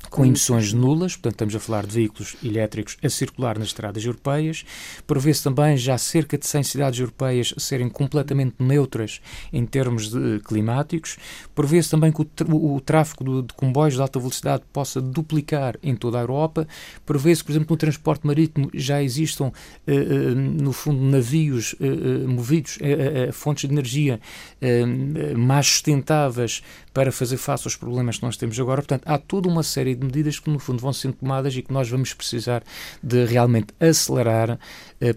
com 0.09 0.25
emissões 0.25 0.73
nulas, 0.73 1.15
portanto 1.15 1.33
estamos 1.33 1.55
a 1.55 1.61
falar 1.61 1.87
de 1.87 1.95
veículos 1.95 2.37
elétricos 2.43 2.97
a 3.03 3.09
circular 3.09 3.59
nas 3.59 3.69
estradas 3.69 4.05
europeias. 4.05 4.65
Prevê-se 5.07 5.43
também 5.43 5.77
já 5.77 5.99
cerca 5.99 6.39
de 6.39 6.47
100 6.47 6.63
cidades 6.63 7.01
europeias 7.01 7.55
serem 7.59 7.89
completamente 7.89 8.57
neutras 8.59 9.21
em 9.53 9.65
termos 9.67 10.11
de, 10.11 10.41
climáticos. 10.41 11.17
Prevê-se 11.55 11.91
também 11.91 12.11
que 12.13 12.23
o, 12.23 12.75
o 12.75 12.81
tráfego 12.81 13.25
de, 13.25 13.49
de, 13.49 13.55
comboios 13.55 13.95
de 13.95 14.01
alta 14.01 14.19
velocidade 14.19 14.65
possa 14.73 15.01
duplicar 15.01 15.77
em 15.83 15.95
toda 15.95 16.19
a 16.19 16.23
Europa. 16.23 16.67
Prevê-se, 17.05 17.45
por 17.45 17.53
exemplo, 17.53 17.69
no 17.71 17.77
transporte 17.77 18.27
marítimo 18.27 18.71
já 18.75 19.03
existam, 19.03 19.53
eh, 19.87 19.95
eh, 19.95 20.35
no 20.35 20.73
fundo, 20.73 21.01
navios 21.01 21.77
eh, 21.81 22.27
movidos 22.27 22.79
a, 22.81 23.31
a, 23.31 23.33
fontes 23.33 23.69
de 23.69 23.75
energia 23.75 24.21
mais 25.37 25.67
sustentáveis 25.67 26.63
para 26.93 27.13
fazer 27.13 27.37
face 27.37 27.67
aos 27.67 27.77
problemas 27.77 28.19
que 28.19 28.25
nós 28.25 28.37
temos 28.37 28.59
agora. 28.59 28.83
Portanto, 28.83 29.03
há 29.07 29.19
toda 29.19 29.49
uma 29.49 29.63
série 29.63 29.95
de 29.95 30.05
medidas 30.05 30.39
que, 30.39 30.51
no 30.51 30.59
fundo, 30.59 30.81
vão 30.81 30.93
sendo 30.93 31.15
tomadas 31.15 31.55
e 31.55 31.63
que 31.63 31.73
nós 31.73 31.89
vamos 31.89 32.13
precisar 32.13 32.63
de 33.03 33.25
realmente 33.25 33.69
acelerar 33.79 34.59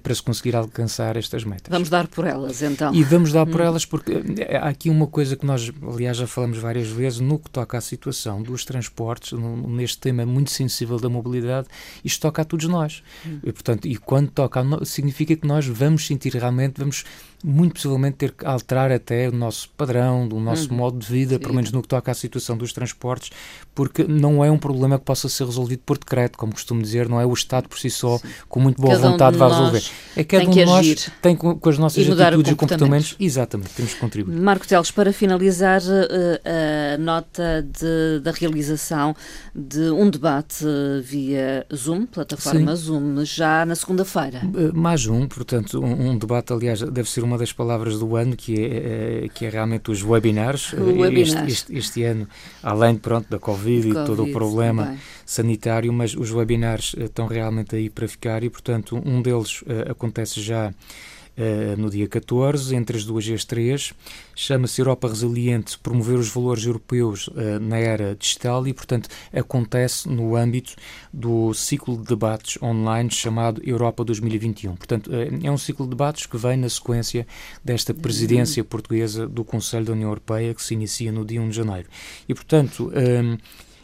para 0.02 0.16
se 0.16 0.24
conseguir 0.24 0.56
alcançar 0.56 1.18
estas 1.18 1.44
metas. 1.44 1.68
Vamos 1.70 1.90
dar 1.90 2.08
por 2.08 2.26
elas, 2.26 2.62
então. 2.62 2.94
E 2.94 3.04
vamos 3.04 3.34
dar 3.34 3.46
por 3.46 3.60
hum. 3.60 3.66
elas 3.66 3.86
porque 3.86 4.14
eh, 4.40 4.56
há 4.56 4.70
aqui 4.70 4.90
uma 4.90 5.08
coisa 5.08 5.36
que 5.36 5.46
nós, 5.46 5.72
aliás, 5.86 6.16
já 6.16 6.26
falamos 6.26 6.58
várias 6.58 6.88
vezes, 6.88 7.20
no 7.20 7.38
que 7.38 7.50
toca 7.50 7.78
à 7.78 7.82
situação 7.82 8.42
dos 8.42 8.64
transportes, 8.64 9.38
neste 9.68 9.98
tema 9.98 10.26
muito 10.26 10.52
sensível 10.52 10.98
da 10.98 11.10
mobilidade, 11.10 11.68
isto 12.04 12.22
toca 12.22 12.42
a 12.42 12.46
todos 12.46 12.66
nós. 12.68 13.04
Hum. 13.26 13.40
E, 13.44 13.52
portanto, 13.52 13.86
e 13.86 13.98
quando 13.98 14.30
toca, 14.32 14.64
significa 14.86 15.36
que 15.36 15.46
nós 15.46 15.68
vamos 15.68 16.08
sentir 16.08 16.34
realmente, 16.34 16.80
vamos 16.80 17.04
muito 17.44 17.74
possivelmente 17.74 18.16
ter 18.16 18.32
que 18.32 18.46
alterar 18.46 18.90
até 18.92 19.28
o 19.28 19.32
nosso 19.34 19.70
padrão, 19.76 20.28
o 20.32 20.40
nosso 20.40 20.70
uhum. 20.70 20.78
modo 20.78 20.98
de 20.98 21.06
vida, 21.06 21.36
Sim. 21.36 21.42
pelo 21.42 21.54
menos 21.54 21.72
no 21.72 21.82
que 21.82 21.88
toca 21.90 22.10
à 22.10 22.14
situação 22.14 22.56
dos 22.56 22.72
transportes, 22.72 23.32
porque 23.76 24.06
não 24.06 24.44
é 24.44 24.50
um 24.50 24.58
problema 24.58 24.98
que 24.98 25.04
possa 25.04 25.28
ser 25.28 25.46
resolvido 25.46 25.82
por 25.86 25.98
decreto, 25.98 26.38
como 26.38 26.54
costumo 26.54 26.82
dizer, 26.82 27.10
não 27.10 27.20
é 27.20 27.26
o 27.26 27.34
Estado 27.34 27.68
por 27.68 27.78
si 27.78 27.90
só, 27.90 28.18
Sim. 28.18 28.28
com 28.48 28.62
muito 28.62 28.82
boa 28.82 28.96
cada 28.96 29.10
vontade, 29.10 29.36
um 29.36 29.40
vai 29.40 29.50
resolver. 29.50 29.73
É 30.16 30.24
cada 30.24 30.48
um 30.48 30.50
de 30.50 30.66
nós 30.66 31.10
tem 31.22 31.36
com, 31.36 31.58
com 31.58 31.70
as 31.70 31.78
nossas 31.78 32.08
atitudes 32.10 32.52
e 32.52 32.56
comportamentos, 32.56 33.16
exatamente, 33.20 33.70
temos 33.70 33.94
que 33.94 34.00
contribuir. 34.00 34.36
Marco 34.40 34.68
Teles, 34.68 34.92
para 34.92 35.14
finalizar 35.14 35.82
uh, 35.82 36.96
a 36.96 36.98
nota 36.98 37.66
de, 37.68 38.20
da 38.22 38.32
realização 38.32 39.16
de 39.56 39.90
um 39.92 40.10
debate 40.10 40.66
via 41.04 41.66
Zoom, 41.74 42.06
plataforma 42.06 42.76
Sim. 42.76 42.84
Zoom, 42.84 43.26
já 43.26 43.66
na 43.66 43.76
segunda-feira. 43.76 44.42
Uh, 44.44 44.76
mais 44.76 45.06
um, 45.08 45.28
portanto, 45.28 45.80
um, 45.84 46.10
um 46.12 46.18
debate, 46.18 46.54
aliás, 46.54 46.82
deve 46.82 47.10
ser 47.10 47.24
uma 47.24 47.38
das 47.38 47.52
palavras 47.52 48.00
do 48.00 48.16
ano, 48.16 48.36
que 48.36 48.60
é, 48.60 49.26
é 49.26 49.30
que 49.30 49.46
é 49.46 49.50
realmente 49.50 49.92
os 49.92 50.04
webinars. 50.04 50.74
Este, 51.14 51.44
este, 51.48 51.78
este, 51.78 52.04
ano, 52.04 52.28
além 52.62 52.96
pronto, 52.96 53.30
da 53.30 53.40
Covid, 53.40 53.90
e 53.90 53.94
todo 53.94 54.24
o 54.24 54.32
problema 54.32 54.98
sanitário, 55.26 55.92
mas 55.94 56.16
os 56.16 56.32
webinars 56.32 56.96
eh, 56.98 57.06
estão 57.06 57.28
realmente 57.28 57.76
aí 57.76 57.90
para 57.90 58.08
ficar 58.08 58.44
e, 58.44 58.50
portanto, 58.50 59.02
um 59.06 59.22
deles 59.22 59.63
uh, 59.68 59.92
acontece 59.92 60.42
já 60.42 60.70
uh, 60.70 61.82
no 61.82 61.90
dia 61.90 62.08
14, 62.08 62.76
entre 62.76 62.98
as 62.98 63.06
duas 63.06 63.26
e 63.26 63.34
as 63.34 63.46
três. 63.46 63.94
Chama-se 64.36 64.82
Europa 64.82 65.08
Resiliente, 65.08 65.78
promover 65.80 66.18
os 66.18 66.30
valores 66.30 66.66
europeus 66.66 67.28
uh, 67.28 67.60
na 67.60 67.78
era 67.78 68.16
digital 68.16 68.68
e, 68.68 68.74
portanto, 68.74 69.10
acontece 69.34 70.08
no 70.08 70.36
âmbito 70.36 70.76
do 71.12 71.54
ciclo 71.54 71.98
de 71.98 72.04
debates 72.04 72.62
online 72.62 73.10
chamado 73.12 73.62
Europa 73.64 74.04
2021. 74.04 74.76
Portanto, 74.76 75.12
é 75.44 75.52
um 75.52 75.58
ciclo 75.58 75.86
de 75.86 75.92
debates 75.92 76.26
que 76.26 76.38
vem 76.38 76.58
na 76.58 76.70
sequência 76.70 77.28
desta 77.64 77.94
presidência 77.94 78.64
portuguesa 78.64 79.28
do 79.28 79.44
Conselho 79.44 79.86
da 79.86 79.94
União 79.94 80.10
Europeia, 80.10 80.54
que 80.54 80.64
se 80.64 80.74
inicia 80.74 81.12
no 81.12 81.26
dia 81.26 81.42
1 81.42 81.50
de 81.50 81.56
janeiro. 81.56 81.88
E, 82.28 82.34
portanto, 82.34 82.92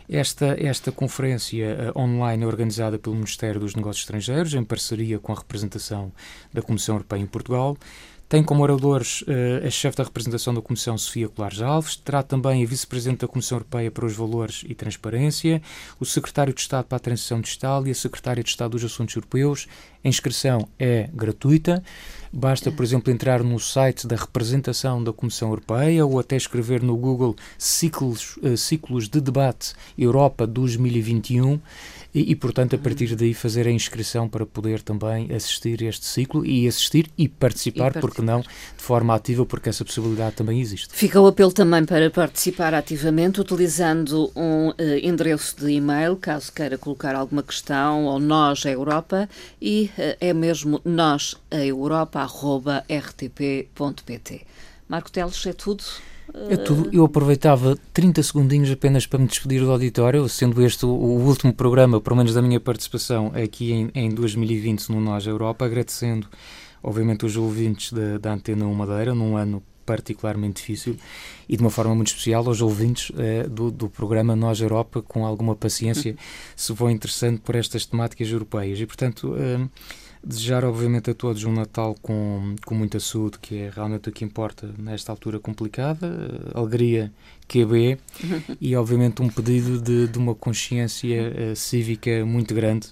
esta, 0.09 0.55
esta 0.59 0.91
conferência 0.91 1.93
uh, 1.95 1.99
online 1.99 2.43
é 2.43 2.47
organizada 2.47 2.97
pelo 2.97 3.15
Ministério 3.15 3.59
dos 3.59 3.75
Negócios 3.75 4.01
Estrangeiros, 4.01 4.53
em 4.53 4.63
parceria 4.63 5.19
com 5.19 5.31
a 5.31 5.35
representação 5.35 6.11
da 6.51 6.61
Comissão 6.61 6.95
Europeia 6.95 7.21
em 7.21 7.27
Portugal. 7.27 7.77
Tem 8.29 8.43
como 8.43 8.61
oradores 8.61 9.23
uh, 9.23 9.65
a 9.65 9.71
chefe 9.71 9.97
da 9.97 10.03
representação 10.03 10.53
da 10.53 10.61
Comissão, 10.61 10.95
Sofia 10.99 11.27
Colares 11.27 11.63
Alves, 11.63 11.95
terá 11.95 12.21
também 12.21 12.63
a 12.63 12.67
vice-presidente 12.67 13.21
da 13.21 13.27
Comissão 13.27 13.55
Europeia 13.55 13.89
para 13.89 14.05
os 14.05 14.15
Valores 14.15 14.63
e 14.69 14.75
Transparência, 14.75 15.59
o 15.99 16.05
secretário 16.05 16.53
de 16.53 16.61
Estado 16.61 16.85
para 16.85 16.97
a 16.97 16.99
Transição 16.99 17.41
Digital 17.41 17.87
e 17.87 17.89
a 17.89 17.95
secretária 17.95 18.43
de 18.43 18.49
Estado 18.51 18.69
dos 18.73 18.83
Assuntos 18.83 19.15
Europeus. 19.15 19.67
A 20.05 20.07
inscrição 20.07 20.69
é 20.77 21.09
gratuita. 21.11 21.83
Basta, 22.31 22.71
por 22.71 22.83
exemplo, 22.83 23.11
entrar 23.11 23.43
no 23.43 23.59
site 23.59 24.05
da 24.05 24.15
representação 24.15 25.03
da 25.03 25.11
Comissão 25.11 25.49
Europeia 25.49 26.05
ou 26.05 26.19
até 26.19 26.35
escrever 26.35 26.83
no 26.83 26.95
Google 26.95 27.35
ciclos, 27.57 28.37
uh, 28.43 28.55
ciclos 28.55 29.09
de 29.09 29.19
debate 29.19 29.73
Europa 29.97 30.45
2021 30.45 31.59
e, 32.13 32.31
e, 32.31 32.35
portanto, 32.35 32.75
a 32.75 32.79
partir 32.79 33.15
daí 33.15 33.33
fazer 33.33 33.67
a 33.67 33.71
inscrição 33.71 34.27
para 34.27 34.45
poder 34.45 34.81
também 34.81 35.31
assistir 35.31 35.83
a 35.83 35.87
este 35.87 36.05
ciclo 36.05 36.45
e 36.45 36.67
assistir 36.67 37.09
e 37.17 37.27
participar, 37.27 37.95
e 37.95 37.99
porque 37.99 38.21
não, 38.21 38.41
de 38.41 38.47
forma 38.77 39.13
ativa, 39.13 39.45
porque 39.45 39.69
essa 39.69 39.85
possibilidade 39.85 40.35
também 40.35 40.59
existe. 40.59 40.93
Fica 40.93 41.21
o 41.21 41.27
apelo 41.27 41.51
também 41.51 41.85
para 41.85 42.09
participar 42.09 42.73
ativamente, 42.73 43.39
utilizando 43.39 44.31
um 44.35 44.69
uh, 44.69 44.75
endereço 45.01 45.55
de 45.59 45.71
e-mail, 45.71 46.15
caso 46.15 46.51
queira 46.51 46.77
colocar 46.77 47.15
alguma 47.15 47.43
questão, 47.43 48.05
ou 48.05 48.19
nós, 48.19 48.65
a 48.65 48.71
Europa, 48.71 49.29
e 49.61 49.91
uh, 49.97 50.17
é 50.19 50.33
mesmo 50.33 50.81
nós, 50.83 51.35
a 51.51 51.63
Europa, 51.63 52.19
arroba 52.21 52.83
rtp.pt. 52.89 54.41
Marco 54.87 55.11
Teles, 55.11 55.45
é 55.45 55.53
tudo? 55.53 55.83
É 56.49 56.57
tudo. 56.57 56.89
Eu 56.93 57.05
aproveitava 57.05 57.77
30 57.93 58.23
segundinhos 58.23 58.71
apenas 58.71 59.05
para 59.05 59.19
me 59.19 59.27
despedir 59.27 59.61
do 59.61 59.71
auditório, 59.71 60.27
sendo 60.29 60.61
este 60.63 60.85
o, 60.85 60.89
o 60.89 61.25
último 61.25 61.53
programa, 61.53 61.99
pelo 61.99 62.15
menos 62.15 62.33
da 62.33 62.41
minha 62.41 62.59
participação 62.59 63.31
aqui 63.35 63.71
em, 63.71 63.91
em 63.93 64.09
2020 64.09 64.89
no 64.89 65.01
Nós 65.01 65.25
Europa, 65.25 65.65
agradecendo, 65.65 66.27
obviamente, 66.81 67.25
os 67.25 67.35
ouvintes 67.35 67.91
da, 67.91 68.17
da 68.17 68.33
Antena 68.33 68.65
1 68.65 68.73
Madeira, 68.73 69.15
num 69.15 69.35
ano 69.35 69.63
particularmente 69.85 70.57
difícil 70.57 70.97
e 71.47 71.57
de 71.57 71.63
uma 71.63 71.71
forma 71.71 71.95
muito 71.95 72.09
especial 72.09 72.45
aos 72.45 72.61
ouvintes 72.61 73.11
eh, 73.17 73.47
do, 73.47 73.71
do 73.71 73.89
programa 73.89 74.35
Nós 74.35 74.61
Europa, 74.61 75.01
com 75.01 75.25
alguma 75.25 75.55
paciência, 75.55 76.15
se 76.55 76.71
vão 76.73 76.91
interessando 76.91 77.39
por 77.41 77.55
estas 77.55 77.87
temáticas 77.87 78.29
europeias. 78.29 78.79
E, 78.79 78.85
portanto, 78.85 79.35
eh, 79.35 79.67
Desejar, 80.21 80.65
obviamente, 80.65 81.09
a 81.09 81.13
todos 81.13 81.43
um 81.45 81.53
Natal 81.53 81.95
com, 82.01 82.55
com 82.65 82.75
muita 82.75 82.99
saúde, 82.99 83.39
que 83.39 83.57
é 83.57 83.71
realmente 83.73 84.09
o 84.09 84.11
que 84.11 84.25
importa 84.25 84.69
nesta 84.77 85.11
altura 85.11 85.39
complicada, 85.39 86.07
alegria 86.53 87.11
que 87.47 87.61
é 87.61 87.97
e, 88.59 88.75
obviamente, 88.75 89.21
um 89.21 89.29
pedido 89.29 89.81
de, 89.81 90.07
de 90.07 90.17
uma 90.17 90.35
consciência 90.35 91.51
uh, 91.51 91.55
cívica 91.55 92.25
muito 92.25 92.53
grande 92.53 92.89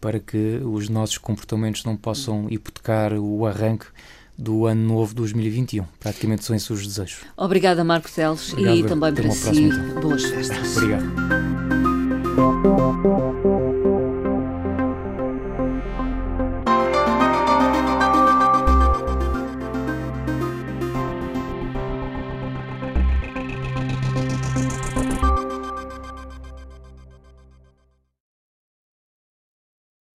para 0.00 0.18
que 0.18 0.60
os 0.64 0.88
nossos 0.88 1.16
comportamentos 1.18 1.84
não 1.84 1.96
possam 1.96 2.48
hipotecar 2.50 3.12
o 3.14 3.46
arranque 3.46 3.86
do 4.36 4.66
ano 4.66 4.82
novo 4.82 5.14
2021. 5.14 5.84
Praticamente 6.00 6.44
são 6.44 6.56
esses 6.56 6.68
os 6.68 6.84
desejos. 6.84 7.20
Obrigada, 7.36 7.84
Marco 7.84 8.10
Teles, 8.10 8.52
e 8.58 8.82
também 8.82 9.14
para 9.14 9.30
si, 9.30 9.70
boas 10.00 10.24
festas. 10.24 10.76
Obrigado. 10.76 11.71